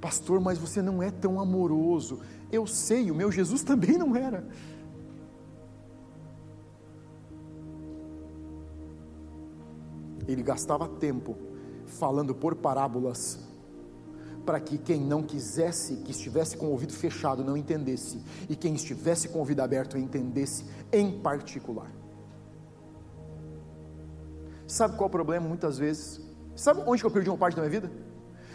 [0.00, 2.20] Pastor, mas você não é tão amoroso.
[2.50, 4.46] Eu sei, o meu Jesus também não era.
[10.26, 11.36] Ele gastava tempo
[11.86, 13.38] falando por parábolas
[14.44, 18.74] para que quem não quisesse, que estivesse com o ouvido fechado, não entendesse, e quem
[18.74, 22.01] estivesse com o ouvido aberto entendesse em particular.
[24.72, 26.18] Sabe qual é o problema muitas vezes?
[26.56, 27.92] Sabe onde eu perdi uma parte da minha vida?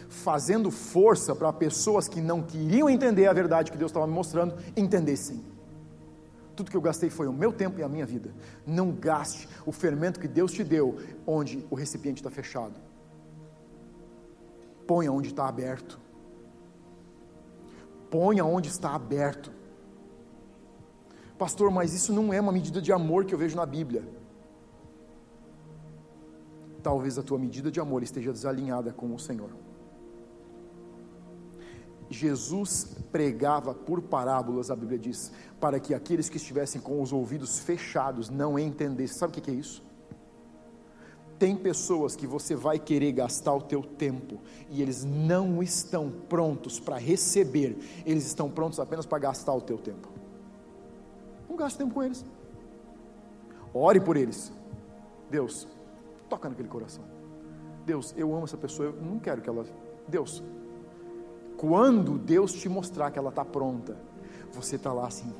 [0.09, 4.55] Fazendo força para pessoas que não queriam entender a verdade que Deus estava me mostrando,
[4.75, 5.45] entendessem.
[6.55, 8.33] Tudo que eu gastei foi o meu tempo e a minha vida.
[8.65, 10.97] Não gaste o fermento que Deus te deu,
[11.27, 12.73] onde o recipiente está fechado
[14.87, 15.99] Ponha onde está aberto.
[18.09, 19.51] Ponha onde está aberto.
[21.37, 24.17] Pastor, mas isso não é uma medida de amor que eu vejo na Bíblia.
[26.87, 29.49] Talvez a tua medida de amor esteja desalinhada com o Senhor.
[32.09, 37.59] Jesus pregava por parábolas, a Bíblia diz, para que aqueles que estivessem com os ouvidos
[37.59, 39.17] fechados não entendessem.
[39.17, 39.83] Sabe o que é isso?
[41.37, 46.79] Tem pessoas que você vai querer gastar o teu tempo e eles não estão prontos
[46.79, 50.07] para receber, eles estão prontos apenas para gastar o teu tempo.
[51.49, 52.23] Não gaste tempo com eles.
[53.73, 54.53] Ore por eles.
[55.29, 55.67] Deus,
[56.29, 57.03] toca naquele coração.
[57.85, 59.65] Deus, eu amo essa pessoa, eu não quero que ela.
[60.07, 60.43] Deus,
[61.57, 63.97] quando Deus te mostrar que ela está pronta,
[64.51, 65.33] você está lá assim,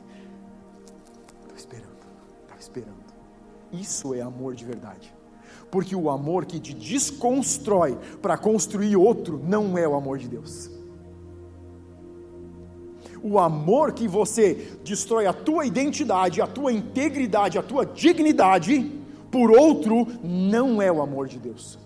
[1.42, 1.98] estava esperando,
[2.44, 3.08] estava esperando.
[3.72, 5.14] Isso é amor de verdade.
[5.70, 10.72] Porque o amor que te desconstrói para construir outro não é o amor de Deus.
[13.22, 18.97] O amor que você destrói a tua identidade, a tua integridade, a tua dignidade
[19.38, 21.78] por outro não é o amor de Deus.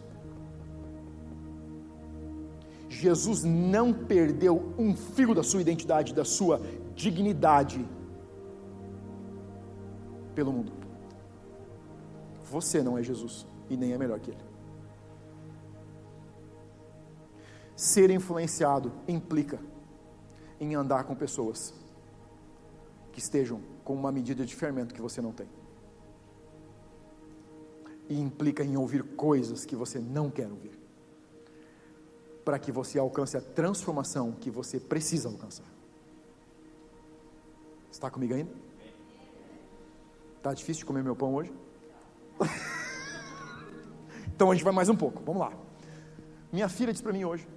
[2.88, 6.62] Jesus não perdeu um fio da sua identidade, da sua
[6.95, 7.86] dignidade
[10.34, 10.72] pelo mundo.
[12.45, 14.45] Você não é Jesus e nem é melhor que ele.
[17.76, 19.60] Ser influenciado implica
[20.58, 21.74] em andar com pessoas
[23.12, 25.49] que estejam com uma medida de fermento que você não tem.
[28.12, 30.78] E implica em ouvir coisas que você não quer ouvir.
[32.43, 35.72] Para que você alcance a transformação que você precisa alcançar.
[37.89, 38.51] Está comigo ainda?
[40.36, 41.53] Está difícil de comer meu pão hoje?
[44.36, 45.53] então a gente vai mais um pouco, vamos lá.
[46.51, 47.47] Minha filha disse para mim hoje,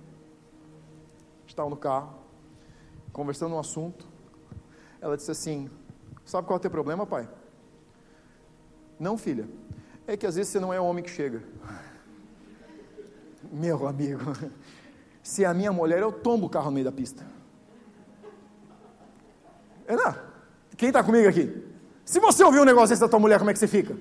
[1.48, 2.14] estava no carro,
[3.12, 4.07] conversando um assunto,
[5.00, 5.68] ela disse assim:
[6.24, 7.28] Sabe qual é o teu problema, pai?
[9.00, 9.48] Não, filha,
[10.07, 11.42] é que às vezes você não é o homem que chega.
[13.50, 14.20] Meu amigo,
[15.22, 17.24] se é a minha mulher, eu tombo o carro no meio da pista.
[19.86, 20.14] É não?
[20.76, 21.64] Quem está comigo aqui?
[22.05, 23.96] Se você ouvir um negócio desse da tua mulher, como é que você fica?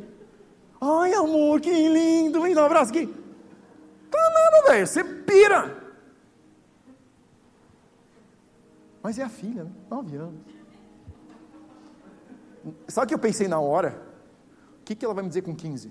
[0.82, 3.08] Ai, amor, que lindo, vem dar um abraço aqui.
[4.12, 5.84] Tá nada, velho, você pira.
[9.02, 9.72] Mas é a filha, né?
[9.90, 10.40] nove anos.
[12.88, 14.13] Sabe o que eu pensei na hora?
[14.84, 15.90] O que, que ela vai me dizer com 15?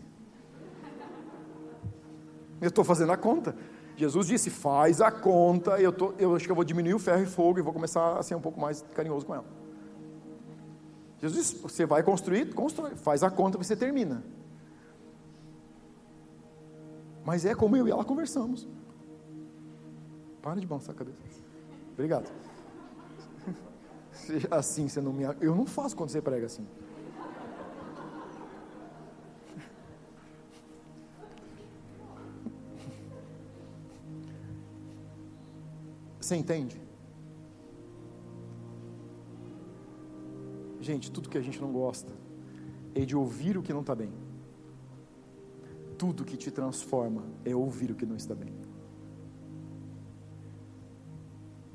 [2.60, 3.56] Eu estou fazendo a conta.
[3.96, 5.80] Jesus disse: faz a conta.
[5.80, 8.18] Eu, tô, eu acho que eu vou diminuir o ferro e fogo e vou começar
[8.18, 9.46] a ser um pouco mais carinhoso com ela.
[11.18, 14.22] Jesus disse: você vai construir, constrói, faz a conta você termina.
[17.24, 18.68] Mas é como eu e ela conversamos.
[20.42, 21.16] Para de balançar a cabeça.
[21.94, 22.30] Obrigado.
[24.50, 25.22] Assim, você não me.
[25.40, 26.66] Eu não faço quando você prega assim.
[36.32, 36.80] Você entende?
[40.80, 42.10] Gente, tudo que a gente não gosta
[42.94, 44.10] é de ouvir o que não está bem.
[45.98, 48.54] Tudo que te transforma é ouvir o que não está bem.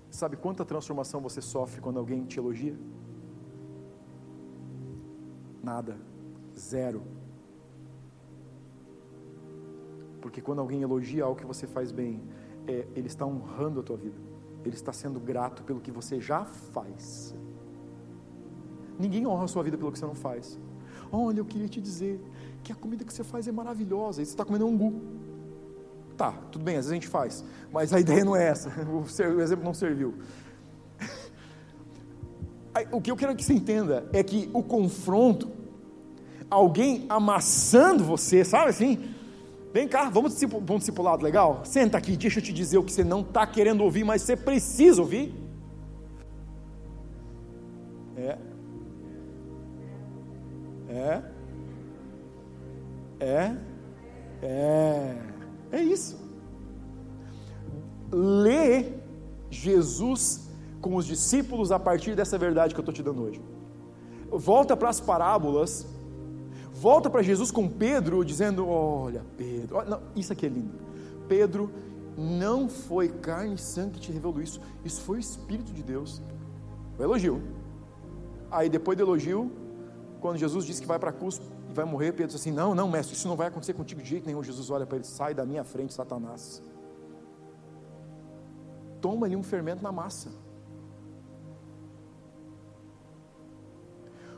[0.10, 2.76] Sabe quanta transformação você sofre quando alguém te elogia?
[5.62, 5.99] Nada.
[6.58, 7.03] Zero.
[10.20, 12.24] Porque quando alguém elogia algo que você faz bem,
[12.66, 14.26] é, ele está honrando a tua vida.
[14.66, 17.36] Ele está sendo grato pelo que você já faz.
[18.99, 20.60] Ninguém honra a sua vida pelo que você não faz.
[21.12, 22.20] Olha, eu queria te dizer
[22.64, 24.22] que a comida que você faz é maravilhosa.
[24.22, 25.01] E você está comendo angu.
[26.18, 29.39] Tá, tudo bem, às vezes a gente faz, mas a ideia não é essa, o
[29.39, 30.16] exemplo não serviu.
[32.91, 35.51] O que eu quero que você entenda é que o confronto,
[36.49, 39.16] alguém amassando você, sabe assim?
[39.78, 41.61] Vem cá, vamos para um discipulado legal?
[41.63, 44.36] Senta aqui, deixa eu te dizer o que você não está querendo ouvir, mas você
[44.36, 45.36] precisa ouvir.
[48.15, 48.39] É.
[50.89, 51.21] É.
[53.19, 53.55] É.
[54.41, 55.15] É.
[55.71, 56.19] É isso.
[58.11, 58.93] Lê
[59.51, 60.49] Jesus
[60.82, 63.39] com os discípulos a partir dessa verdade que eu estou te dando hoje.
[64.32, 65.86] Volta para as parábolas,
[66.78, 70.75] volta para Jesus com Pedro, dizendo: Olha, Pedro, não, isso aqui é lindo.
[71.28, 71.71] Pedro,
[72.17, 76.21] não foi carne e sangue que te revelou isso, isso foi o Espírito de Deus.
[76.97, 77.41] O elogio.
[78.49, 79.51] Aí depois do elogio,
[80.21, 81.41] quando Jesus disse que vai para a cruz,
[81.73, 82.11] vai morrer.
[82.11, 84.43] Pedro diz assim: Não, não, mestre, isso não vai acontecer contigo de jeito nenhum.
[84.43, 86.61] Jesus olha para ele: Sai da minha frente, Satanás.
[89.01, 90.32] Toma ali um fermento na massa.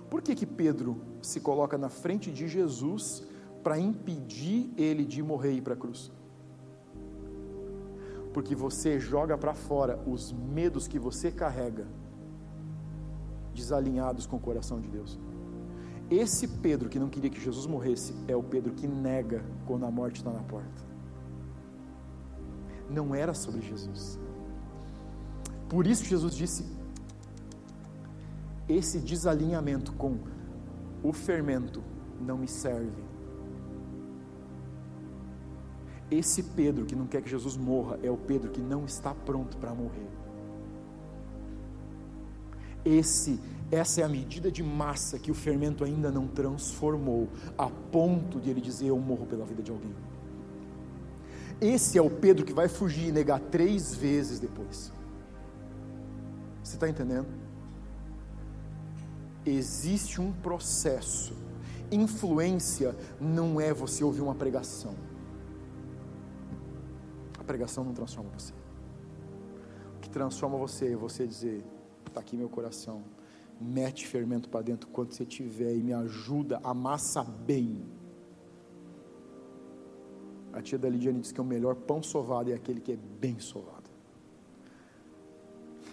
[0.09, 3.23] Por que, que Pedro se coloca na frente de Jesus
[3.63, 6.11] para impedir ele de morrer e ir para a cruz?
[8.33, 11.87] Porque você joga para fora os medos que você carrega,
[13.53, 15.19] desalinhados com o coração de Deus.
[16.09, 19.91] Esse Pedro que não queria que Jesus morresse é o Pedro que nega quando a
[19.91, 20.89] morte está na porta.
[22.89, 24.17] Não era sobre Jesus.
[25.67, 26.65] Por isso Jesus disse:
[28.67, 30.17] esse desalinhamento com
[31.03, 31.83] o fermento
[32.19, 33.03] não me serve.
[36.11, 39.57] Esse Pedro que não quer que Jesus morra é o Pedro que não está pronto
[39.57, 40.07] para morrer.
[42.83, 43.39] Esse
[43.71, 48.49] essa é a medida de massa que o fermento ainda não transformou, a ponto de
[48.49, 49.93] ele dizer: Eu morro pela vida de alguém.
[51.61, 54.91] Esse é o Pedro que vai fugir e negar três vezes depois.
[56.63, 57.27] Você está entendendo?
[59.45, 61.33] Existe um processo.
[61.91, 64.95] Influência não é você ouvir uma pregação.
[67.39, 68.53] A pregação não transforma você.
[70.01, 71.63] que transforma você, é você dizer:
[72.07, 73.03] está aqui meu coração,
[73.59, 77.85] mete fermento para dentro quanto você tiver e me ajuda, amassa bem.
[80.51, 83.39] A tia da Lidiane diz que o melhor pão sovado é aquele que é bem
[83.39, 83.89] sovado.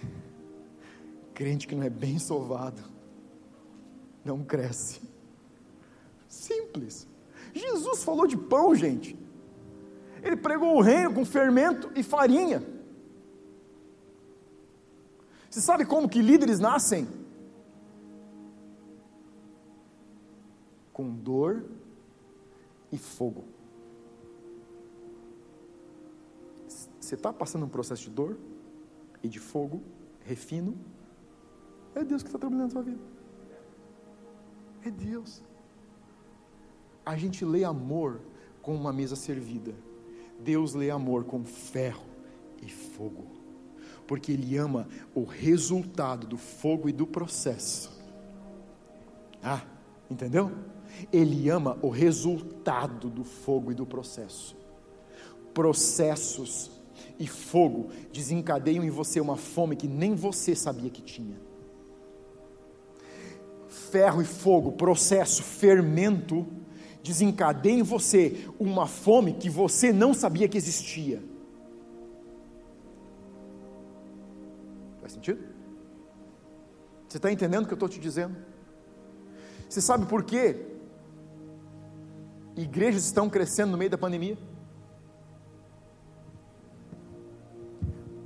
[1.34, 2.82] Crente que não é bem sovado,
[4.26, 5.00] não cresce.
[6.28, 7.06] Simples.
[7.54, 9.16] Jesus falou de pão, gente.
[10.22, 12.62] Ele pregou o reino com fermento e farinha.
[15.48, 17.08] Você sabe como que líderes nascem?
[20.92, 21.64] Com dor
[22.90, 23.44] e fogo.
[27.00, 28.36] Você está passando um processo de dor
[29.22, 29.80] e de fogo,
[30.24, 30.76] refino.
[31.94, 33.15] É Deus que está trabalhando na sua vida.
[34.86, 35.42] É Deus.
[37.04, 38.20] A gente lê amor
[38.62, 39.74] com uma mesa servida.
[40.38, 42.06] Deus lê amor com ferro
[42.62, 43.24] e fogo.
[44.06, 48.00] Porque Ele ama o resultado do fogo e do processo.
[49.42, 49.64] Ah,
[50.08, 50.52] entendeu?
[51.12, 54.56] Ele ama o resultado do fogo e do processo.
[55.52, 56.70] Processos
[57.18, 61.45] e fogo desencadeiam em você uma fome que nem você sabia que tinha.
[63.90, 66.46] Ferro e fogo, processo, fermento,
[67.02, 71.22] desencadeiam em você uma fome que você não sabia que existia.
[75.00, 75.40] Faz sentido?
[77.08, 78.36] Você está entendendo o que eu estou te dizendo?
[79.68, 80.66] Você sabe por quê?
[82.56, 84.36] Igrejas estão crescendo no meio da pandemia?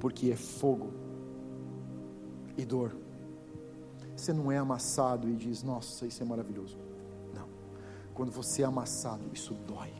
[0.00, 0.92] porque é fogo
[2.56, 2.96] e dor.
[4.20, 6.76] Você não é amassado e diz, nossa, isso é maravilhoso.
[7.34, 7.48] Não.
[8.12, 9.90] Quando você é amassado, isso dói.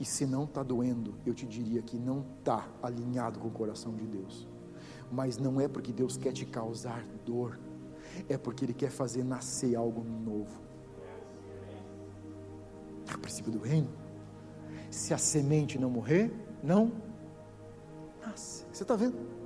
[0.00, 3.94] E se não está doendo, eu te diria que não está alinhado com o coração
[3.94, 4.48] de Deus.
[5.12, 7.56] Mas não é porque Deus quer te causar dor,
[8.28, 10.60] é porque Ele quer fazer nascer algo novo.
[13.08, 13.90] É o princípio do reino.
[14.90, 16.90] Se a semente não morrer, não
[18.20, 18.66] nasce.
[18.72, 19.41] Você está vendo?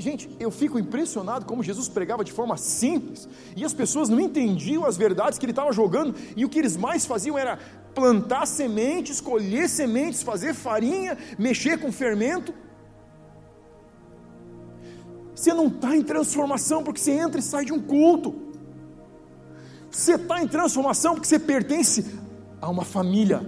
[0.00, 4.86] Gente, eu fico impressionado como Jesus pregava de forma simples e as pessoas não entendiam
[4.86, 7.58] as verdades que ele estava jogando e o que eles mais faziam era
[7.94, 12.54] plantar sementes, colher sementes, fazer farinha, mexer com fermento.
[15.34, 18.34] Você não está em transformação porque você entra e sai de um culto.
[19.90, 22.06] Você está em transformação porque você pertence
[22.58, 23.44] a uma família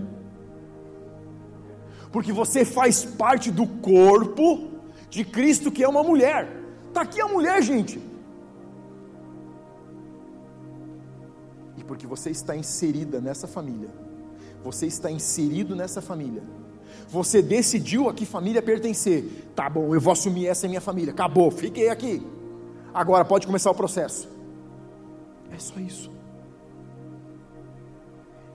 [2.13, 4.72] porque você faz parte do corpo
[5.13, 6.49] de Cristo, que é uma mulher.
[6.89, 8.01] Está aqui a mulher, gente.
[11.77, 13.91] E porque você está inserida nessa família,
[14.65, 16.43] você está inserido nessa família,
[17.11, 19.51] você decidiu a que família pertencer.
[19.55, 21.13] Tá bom, eu vou assumir essa minha família.
[21.13, 22.27] Acabou, fiquei aqui.
[22.95, 24.31] Agora pode começar o processo.
[25.51, 26.11] É só isso.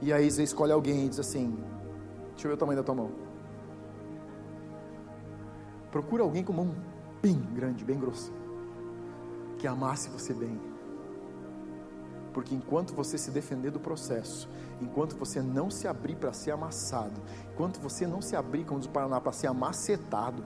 [0.01, 1.55] E aí você escolhe alguém e diz assim:
[2.31, 3.26] Deixa eu ver o tamanho da tua mão.
[5.97, 6.75] Procura alguém com mão
[7.23, 8.31] bem grande, bem grossa,
[9.57, 10.61] que amasse você bem.
[12.31, 14.47] Porque enquanto você se defender do processo,
[14.79, 17.19] enquanto você não se abrir para ser amassado,
[17.51, 20.45] enquanto você não se abrir, como diz o Paraná, para ser amacetado,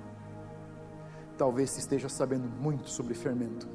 [1.37, 3.67] talvez você esteja sabendo muito sobre fermento,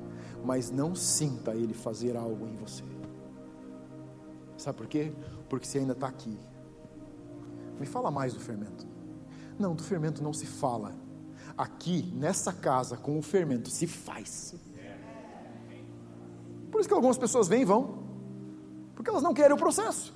[0.42, 2.84] mas não sinta ele fazer algo em você.
[4.56, 5.12] Sabe por quê?
[5.46, 6.40] Porque você ainda está aqui.
[7.78, 8.86] Me fala mais do fermento.
[9.58, 11.04] Não, do fermento não se fala,
[11.56, 14.54] aqui nessa casa com o fermento se faz.
[16.70, 18.00] Por isso que algumas pessoas vêm e vão,
[18.94, 20.14] porque elas não querem o processo.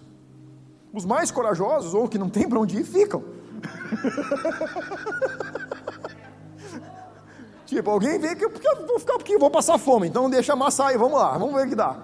[0.92, 3.22] Os mais corajosos ou que não tem para onde ir ficam.
[7.64, 8.50] tipo, alguém vê que eu,
[8.86, 11.68] vou ficar porque vou passar fome, então deixa amassar aí, vamos lá, vamos ver o
[11.68, 12.02] que dá.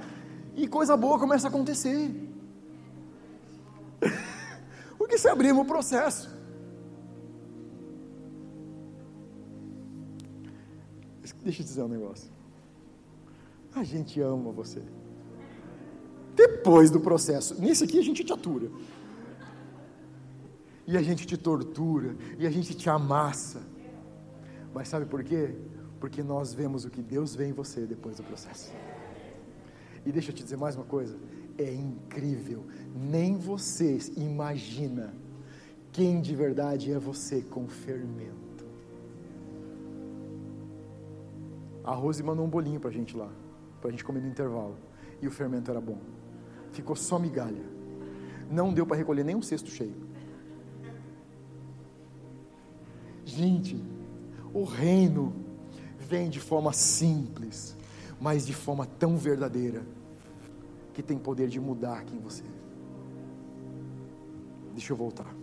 [0.55, 2.15] E coisa boa começa a acontecer.
[4.97, 6.36] porque se abrimos o processo.
[11.47, 12.29] Deixa eu dizer um negócio.
[13.73, 14.83] A gente ama você.
[16.35, 17.55] Depois do processo.
[17.61, 18.69] Nesse aqui a gente te atura.
[20.89, 22.17] E a gente te tortura.
[22.37, 23.63] E a gente te amassa.
[24.75, 25.55] Mas sabe por quê?
[26.01, 28.73] Porque nós vemos o que Deus vê em você depois do processo.
[30.05, 31.17] E deixa eu te dizer mais uma coisa.
[31.57, 32.65] É incrível.
[32.93, 35.15] Nem você imagina
[35.93, 38.46] quem de verdade é você com fermento.
[41.87, 43.31] A Rose mandou um bolinho para a gente lá,
[43.81, 44.77] para a gente comer no intervalo.
[45.23, 45.99] E o fermento era bom.
[46.73, 47.65] Ficou só migalha.
[48.51, 49.95] Não deu para recolher nem um cesto cheio.
[53.25, 53.81] Gente,
[54.53, 55.33] o reino
[55.99, 57.77] vem de forma simples,
[58.21, 59.83] mas de forma tão verdadeira,
[60.93, 62.57] que tem poder de mudar quem você é.
[64.73, 65.35] Deixa eu voltar.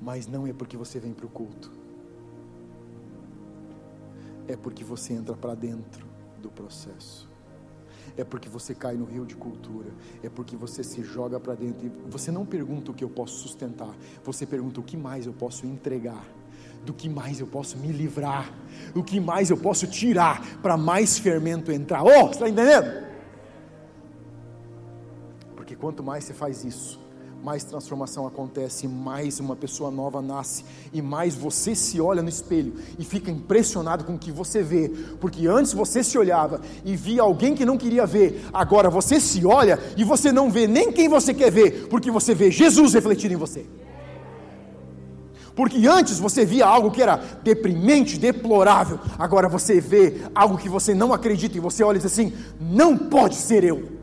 [0.00, 1.70] Mas não é porque você vem para o culto,
[4.48, 6.06] é porque você entra para dentro
[6.40, 7.32] do processo
[8.16, 9.90] é porque você cai no rio de cultura,
[10.22, 11.86] é porque você se joga para dentro.
[11.86, 15.32] E você não pergunta o que eu posso sustentar, você pergunta o que mais eu
[15.32, 16.24] posso entregar,
[16.84, 18.52] do que mais eu posso me livrar,
[18.94, 22.02] o que mais eu posso tirar para mais fermento entrar.
[22.02, 23.06] Oh, você está entendendo?
[25.56, 27.00] Porque quanto mais você faz isso,
[27.42, 32.74] mais transformação acontece, mais uma pessoa nova nasce, e mais você se olha no espelho
[32.98, 34.88] e fica impressionado com o que você vê,
[35.20, 39.44] porque antes você se olhava e via alguém que não queria ver, agora você se
[39.44, 43.34] olha e você não vê nem quem você quer ver, porque você vê Jesus refletido
[43.34, 43.66] em você.
[45.56, 50.94] Porque antes você via algo que era deprimente, deplorável, agora você vê algo que você
[50.94, 54.01] não acredita e você olha e diz assim: não pode ser eu.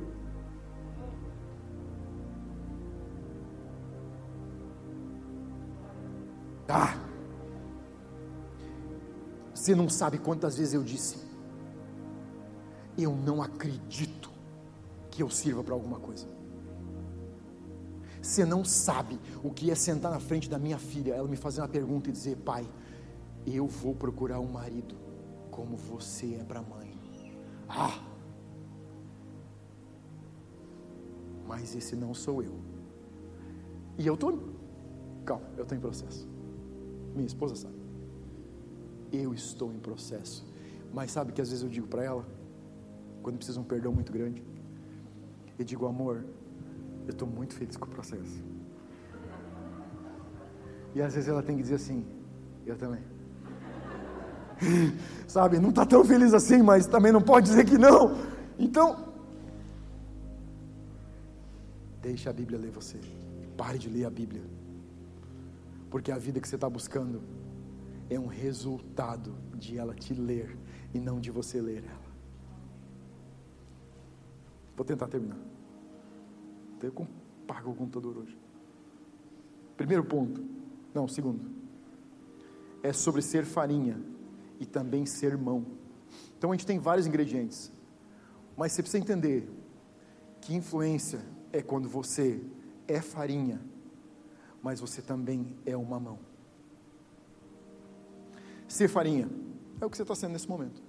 [6.70, 6.96] Ah!
[9.54, 11.18] Você não sabe quantas vezes eu disse:
[12.98, 14.30] Eu não acredito
[15.10, 16.28] que eu sirva para alguma coisa.
[18.22, 21.62] Você não sabe o que é sentar na frente da minha filha, ela me fazer
[21.62, 22.66] uma pergunta e dizer: Pai,
[23.46, 24.96] eu vou procurar um marido
[25.50, 26.98] como você é para mãe.
[27.68, 28.00] Ah!
[31.48, 32.54] Mas esse não sou eu.
[33.98, 34.40] E eu estou.
[35.26, 36.39] Calma, eu estou em processo.
[37.14, 37.80] Minha esposa sabe.
[39.12, 40.46] Eu estou em processo.
[40.94, 42.26] Mas sabe que às vezes eu digo para ela,
[43.22, 44.44] quando precisa um perdão muito grande,
[45.58, 46.26] eu digo, amor,
[47.06, 48.44] eu estou muito feliz com o processo.
[50.96, 52.06] E às vezes ela tem que dizer assim,
[52.66, 53.02] eu também.
[55.28, 58.16] Sabe, não está tão feliz assim, mas também não pode dizer que não.
[58.58, 59.14] Então,
[62.02, 63.00] deixa a Bíblia ler você.
[63.56, 64.42] Pare de ler a Bíblia.
[65.90, 67.22] Porque a vida que você está buscando
[68.10, 70.58] é um resultado de ela te ler
[70.94, 72.10] e não de você ler ela.
[74.76, 75.38] Vou tentar terminar.
[76.82, 76.94] Eu
[77.46, 78.38] pago o computador hoje.
[79.76, 80.44] Primeiro ponto.
[80.94, 81.50] Não, segundo.
[82.82, 84.02] É sobre ser farinha
[84.60, 85.66] e também ser mão.
[86.38, 87.72] Então a gente tem vários ingredientes.
[88.56, 89.50] Mas você precisa entender
[90.42, 91.22] que influência
[91.52, 92.42] é quando você
[92.88, 93.62] é farinha
[94.62, 96.20] mas você também é uma mão.
[98.68, 99.30] Ser farinha
[99.82, 100.82] é o que você está sendo nesse momento.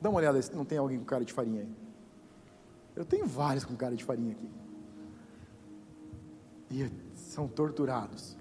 [0.00, 1.76] Dá uma olhada se não tem alguém com cara de farinha aí.
[2.94, 4.50] Eu tenho vários com cara de farinha aqui.
[6.70, 8.36] E são torturados,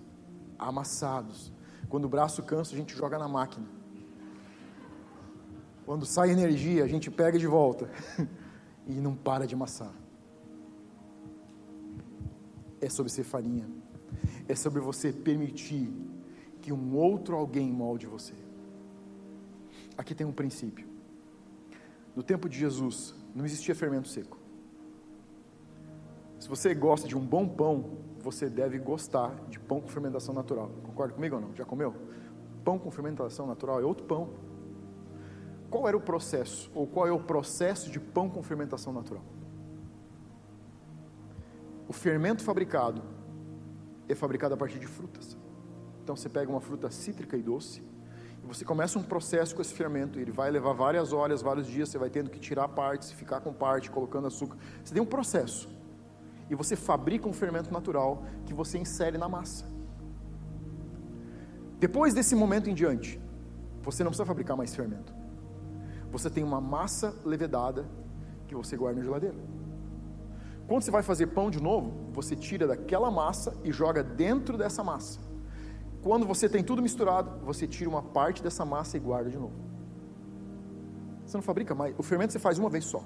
[0.59, 1.51] amassados.
[1.89, 3.65] Quando o braço cansa, a gente joga na máquina.
[5.85, 7.89] Quando sai energia, a gente pega de volta
[8.85, 9.93] e não para de amassar.
[12.79, 13.82] É sobre ser farinha
[14.47, 15.89] é sobre você permitir
[16.61, 18.33] que um outro alguém molde você.
[19.97, 20.87] Aqui tem um princípio.
[22.15, 24.37] No tempo de Jesus, não existia fermento seco.
[26.39, 30.69] Se você gosta de um bom pão, você deve gostar de pão com fermentação natural.
[30.83, 31.55] Concorda comigo ou não?
[31.55, 31.93] Já comeu?
[32.63, 34.29] Pão com fermentação natural é outro pão.
[35.69, 36.69] Qual era o processo?
[36.75, 39.23] Ou qual é o processo de pão com fermentação natural?
[41.87, 43.01] O fermento fabricado
[44.07, 45.37] é fabricado a partir de frutas.
[46.03, 47.81] Então você pega uma fruta cítrica e doce,
[48.43, 51.89] e você começa um processo com esse fermento, ele vai levar várias horas, vários dias,
[51.89, 54.57] você vai tendo que tirar partes, ficar com parte, colocando açúcar.
[54.83, 55.69] Você tem um processo.
[56.49, 59.65] E você fabrica um fermento natural que você insere na massa.
[61.79, 63.19] Depois desse momento em diante,
[63.81, 65.13] você não precisa fabricar mais fermento.
[66.11, 67.89] Você tem uma massa levedada
[68.47, 69.35] que você guarda na geladeira.
[70.67, 74.83] Quando você vai fazer pão de novo, você tira daquela massa e joga dentro dessa
[74.83, 75.19] massa.
[76.01, 79.53] Quando você tem tudo misturado, você tira uma parte dessa massa e guarda de novo.
[81.25, 81.95] Você não fabrica mais.
[81.97, 83.03] O fermento você faz uma vez só.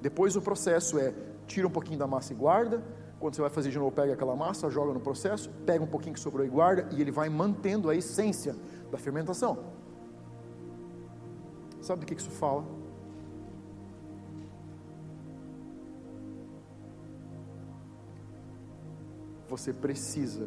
[0.00, 1.14] Depois o processo é
[1.46, 2.82] tira um pouquinho da massa e guarda.
[3.18, 6.14] Quando você vai fazer de novo, pega aquela massa, joga no processo, pega um pouquinho
[6.14, 8.54] que sobrou e guarda, e ele vai mantendo a essência
[8.90, 9.58] da fermentação.
[11.80, 12.64] Sabe do que isso fala?
[19.56, 20.46] Você precisa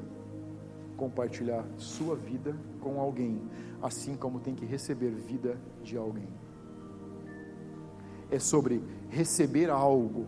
[0.96, 3.42] compartilhar sua vida com alguém,
[3.82, 6.30] assim como tem que receber vida de alguém.
[8.30, 10.28] É sobre receber algo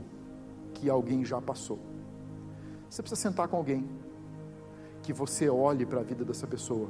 [0.73, 1.77] que alguém já passou.
[2.89, 3.87] Você precisa sentar com alguém
[5.03, 6.89] que você olhe para a vida dessa pessoa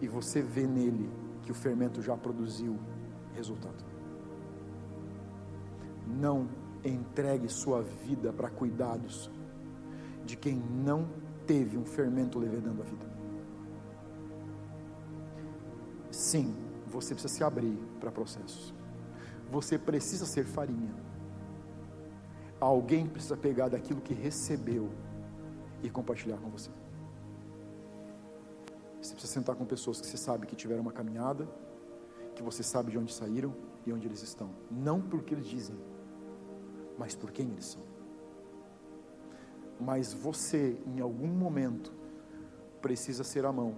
[0.00, 1.10] e você vê nele
[1.42, 2.78] que o fermento já produziu
[3.34, 3.84] resultado.
[6.06, 6.48] Não
[6.84, 9.28] entregue sua vida para cuidados
[10.24, 11.08] de quem não
[11.46, 13.06] teve um fermento levedando a vida.
[16.10, 16.54] Sim,
[16.86, 18.74] você precisa se abrir para processos.
[19.50, 20.94] Você precisa ser farinha.
[22.60, 24.90] Alguém precisa pegar daquilo que recebeu
[25.82, 26.70] e compartilhar com você.
[29.00, 31.48] Você precisa sentar com pessoas que você sabe que tiveram uma caminhada,
[32.36, 33.52] que você sabe de onde saíram
[33.84, 34.50] e onde eles estão.
[34.70, 35.76] Não porque eles dizem,
[36.96, 37.91] mas por quem eles são.
[39.82, 41.92] Mas você, em algum momento,
[42.80, 43.74] precisa ser a mão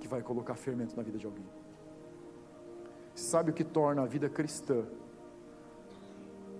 [0.00, 1.46] que vai colocar fermento na vida de alguém.
[3.14, 4.84] Sabe o que torna a vida cristã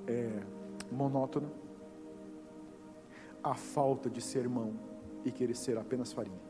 [0.07, 0.41] é,
[0.91, 1.51] monótona?
[3.43, 4.73] A falta de ser mão
[5.25, 6.41] e querer ser apenas farinha.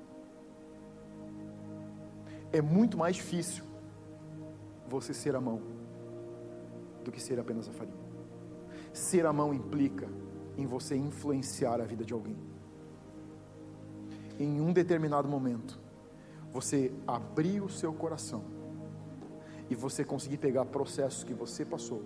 [2.53, 3.64] É muito mais difícil
[4.86, 5.62] você ser a mão
[7.03, 7.97] do que ser apenas a farinha.
[8.93, 10.07] Ser a mão implica
[10.59, 12.36] em você influenciar a vida de alguém.
[14.38, 15.78] Em um determinado momento,
[16.52, 18.44] você abrir o seu coração
[19.70, 22.02] e você conseguir pegar processos que você passou,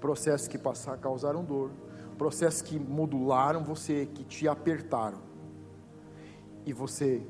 [0.00, 1.70] processos que passar, causaram dor,
[2.18, 5.20] processos que modularam você, que te apertaram,
[6.66, 7.22] e você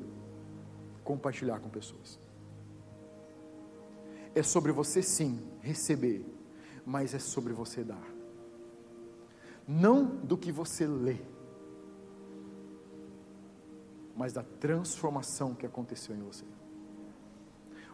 [1.03, 2.19] compartilhar com pessoas.
[4.33, 6.25] É sobre você sim receber,
[6.85, 8.10] mas é sobre você dar.
[9.67, 11.17] Não do que você lê,
[14.15, 16.45] mas da transformação que aconteceu em você.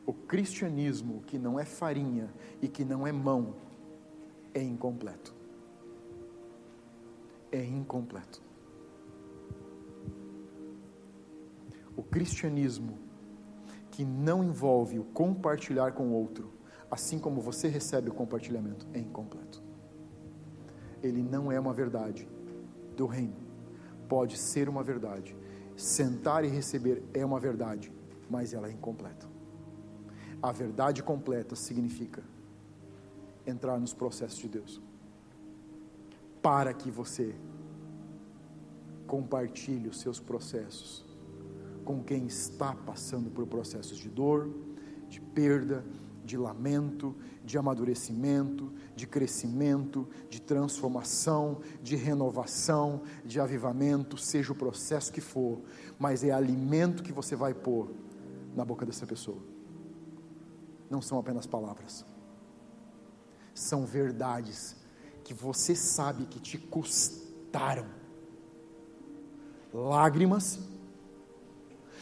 [0.05, 3.55] O cristianismo que não é farinha e que não é mão
[4.53, 5.35] é incompleto.
[7.51, 8.41] É incompleto.
[11.95, 12.97] O cristianismo
[13.91, 16.53] que não envolve o compartilhar com o outro,
[16.89, 19.66] assim como você recebe o compartilhamento, é incompleto.
[21.01, 22.27] Ele não é uma verdade
[22.95, 23.35] do reino.
[24.07, 25.35] Pode ser uma verdade.
[25.75, 27.91] Sentar e receber é uma verdade,
[28.29, 29.27] mas ela é incompleta.
[30.41, 32.23] A verdade completa significa
[33.45, 34.81] entrar nos processos de Deus.
[36.41, 37.35] Para que você
[39.05, 41.05] compartilhe os seus processos
[41.85, 44.49] com quem está passando por processos de dor,
[45.07, 45.85] de perda,
[46.27, 47.15] de lamento,
[47.45, 55.61] de amadurecimento, de crescimento, de transformação, de renovação, de avivamento, seja o processo que for,
[55.97, 57.89] mas é alimento que você vai pôr
[58.53, 59.37] na boca dessa pessoa.
[60.89, 62.05] Não são apenas palavras,
[63.53, 64.75] são verdades
[65.23, 67.85] que você sabe que te custaram.
[69.73, 70.59] Lágrimas.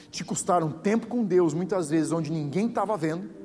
[0.10, 3.45] Te custaram tempo com Deus, muitas vezes onde ninguém estava vendo,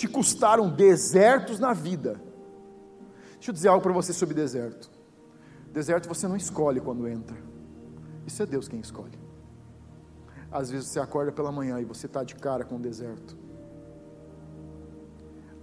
[0.00, 2.18] te custaram desertos na vida.
[3.34, 4.90] Deixa eu dizer algo para você sobre deserto.
[5.70, 7.36] Deserto você não escolhe quando entra,
[8.26, 9.18] isso é Deus quem escolhe.
[10.50, 13.36] Às vezes você acorda pela manhã e você está de cara com o deserto.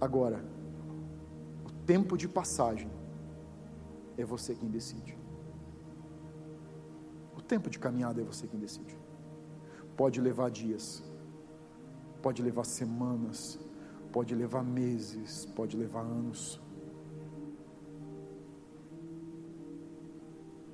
[0.00, 0.40] Agora,
[1.66, 2.90] o tempo de passagem
[4.16, 5.18] é você quem decide.
[7.36, 8.96] O tempo de caminhada é você quem decide.
[9.96, 11.02] Pode levar dias,
[12.22, 13.58] pode levar semanas,
[14.18, 16.60] pode levar meses, pode levar anos.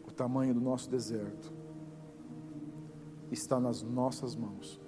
[0.08, 1.52] O tamanho do nosso deserto
[3.30, 4.80] está nas nossas mãos.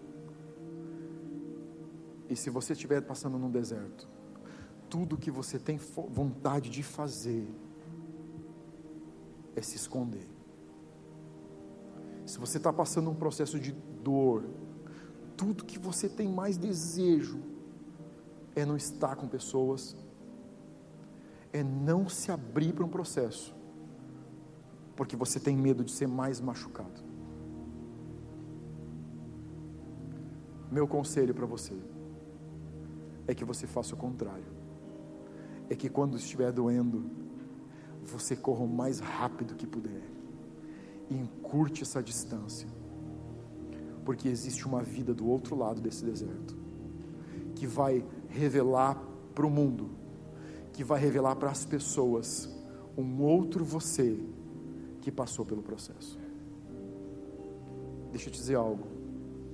[2.31, 4.09] E se você estiver passando num deserto,
[4.89, 5.77] tudo que você tem
[6.09, 7.47] vontade de fazer
[9.55, 10.27] é se esconder.
[12.25, 14.49] Se você está passando um processo de dor,
[15.37, 17.55] tudo que você tem mais desejo
[18.57, 19.95] é não estar com pessoas,
[21.53, 23.55] é não se abrir para um processo,
[24.97, 27.05] porque você tem medo de ser mais machucado.
[30.73, 31.75] Meu conselho para você
[33.29, 34.57] é que você faça o contrário.
[35.69, 37.11] É que quando estiver doendo,
[38.03, 40.03] você corra o mais rápido que puder
[41.11, 42.69] e encurte essa distância,
[44.05, 46.57] porque existe uma vida do outro lado desse deserto,
[47.55, 48.05] que vai
[48.37, 49.03] revelar
[49.35, 49.91] para o mundo,
[50.73, 52.49] que vai revelar para as pessoas
[52.97, 54.19] um outro você
[55.01, 56.19] que passou pelo processo.
[58.11, 58.87] Deixa eu te dizer algo.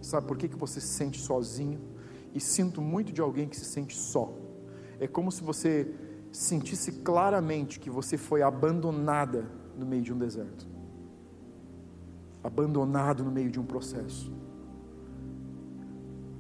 [0.00, 1.80] Sabe por que, que você se sente sozinho?
[2.34, 4.32] E sinto muito de alguém que se sente só.
[4.98, 5.92] É como se você
[6.30, 10.72] sentisse claramente que você foi abandonada no meio de um deserto
[12.42, 14.32] abandonado no meio de um processo.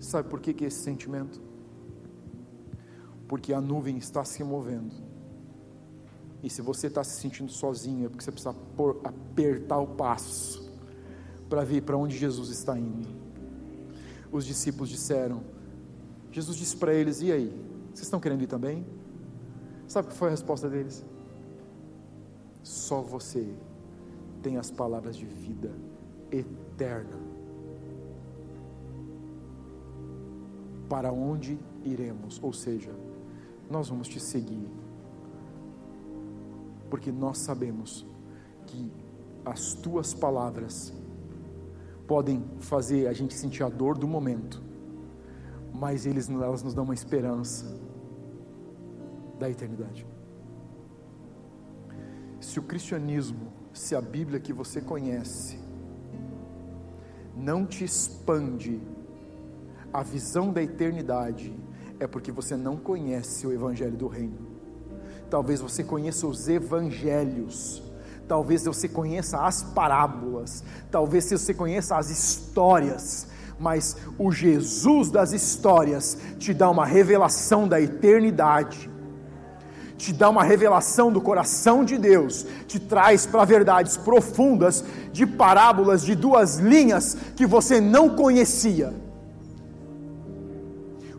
[0.00, 1.40] Sabe por que, que esse sentimento?
[3.32, 4.92] Porque a nuvem está se movendo.
[6.42, 10.70] E se você está se sentindo sozinho, é porque você precisa por, apertar o passo
[11.48, 13.08] para ver para onde Jesus está indo.
[14.30, 15.42] Os discípulos disseram:
[16.30, 17.48] Jesus disse para eles: E aí?
[17.86, 18.84] Vocês estão querendo ir também?
[19.88, 21.02] Sabe o que foi a resposta deles?
[22.62, 23.48] Só você
[24.42, 25.74] tem as palavras de vida
[26.30, 27.18] eterna.
[30.86, 32.38] Para onde iremos?
[32.42, 32.94] Ou seja,
[33.72, 34.70] nós vamos te seguir,
[36.90, 38.06] porque nós sabemos
[38.66, 38.92] que
[39.44, 40.92] as tuas palavras
[42.06, 44.62] podem fazer a gente sentir a dor do momento,
[45.72, 47.64] mas eles, elas nos dão uma esperança
[49.38, 50.06] da eternidade.
[52.40, 55.58] Se o cristianismo, se a Bíblia que você conhece,
[57.34, 58.80] não te expande
[59.92, 61.58] a visão da eternidade,
[62.02, 64.38] é porque você não conhece o Evangelho do Reino.
[65.30, 67.82] Talvez você conheça os evangelhos,
[68.28, 73.28] talvez você conheça as parábolas, talvez você conheça as histórias,
[73.58, 78.90] mas o Jesus das histórias te dá uma revelação da eternidade.
[79.96, 86.02] Te dá uma revelação do coração de Deus, te traz para verdades profundas de parábolas
[86.02, 88.92] de duas linhas que você não conhecia.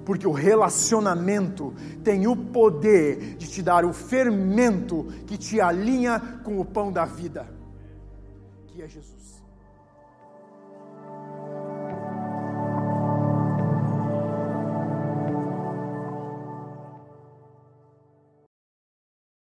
[0.06, 1.74] Porque o relacionamento
[2.04, 7.06] tem o poder de te dar o fermento que te alinha com o pão da
[7.06, 7.48] vida,
[8.68, 9.23] que é Jesus.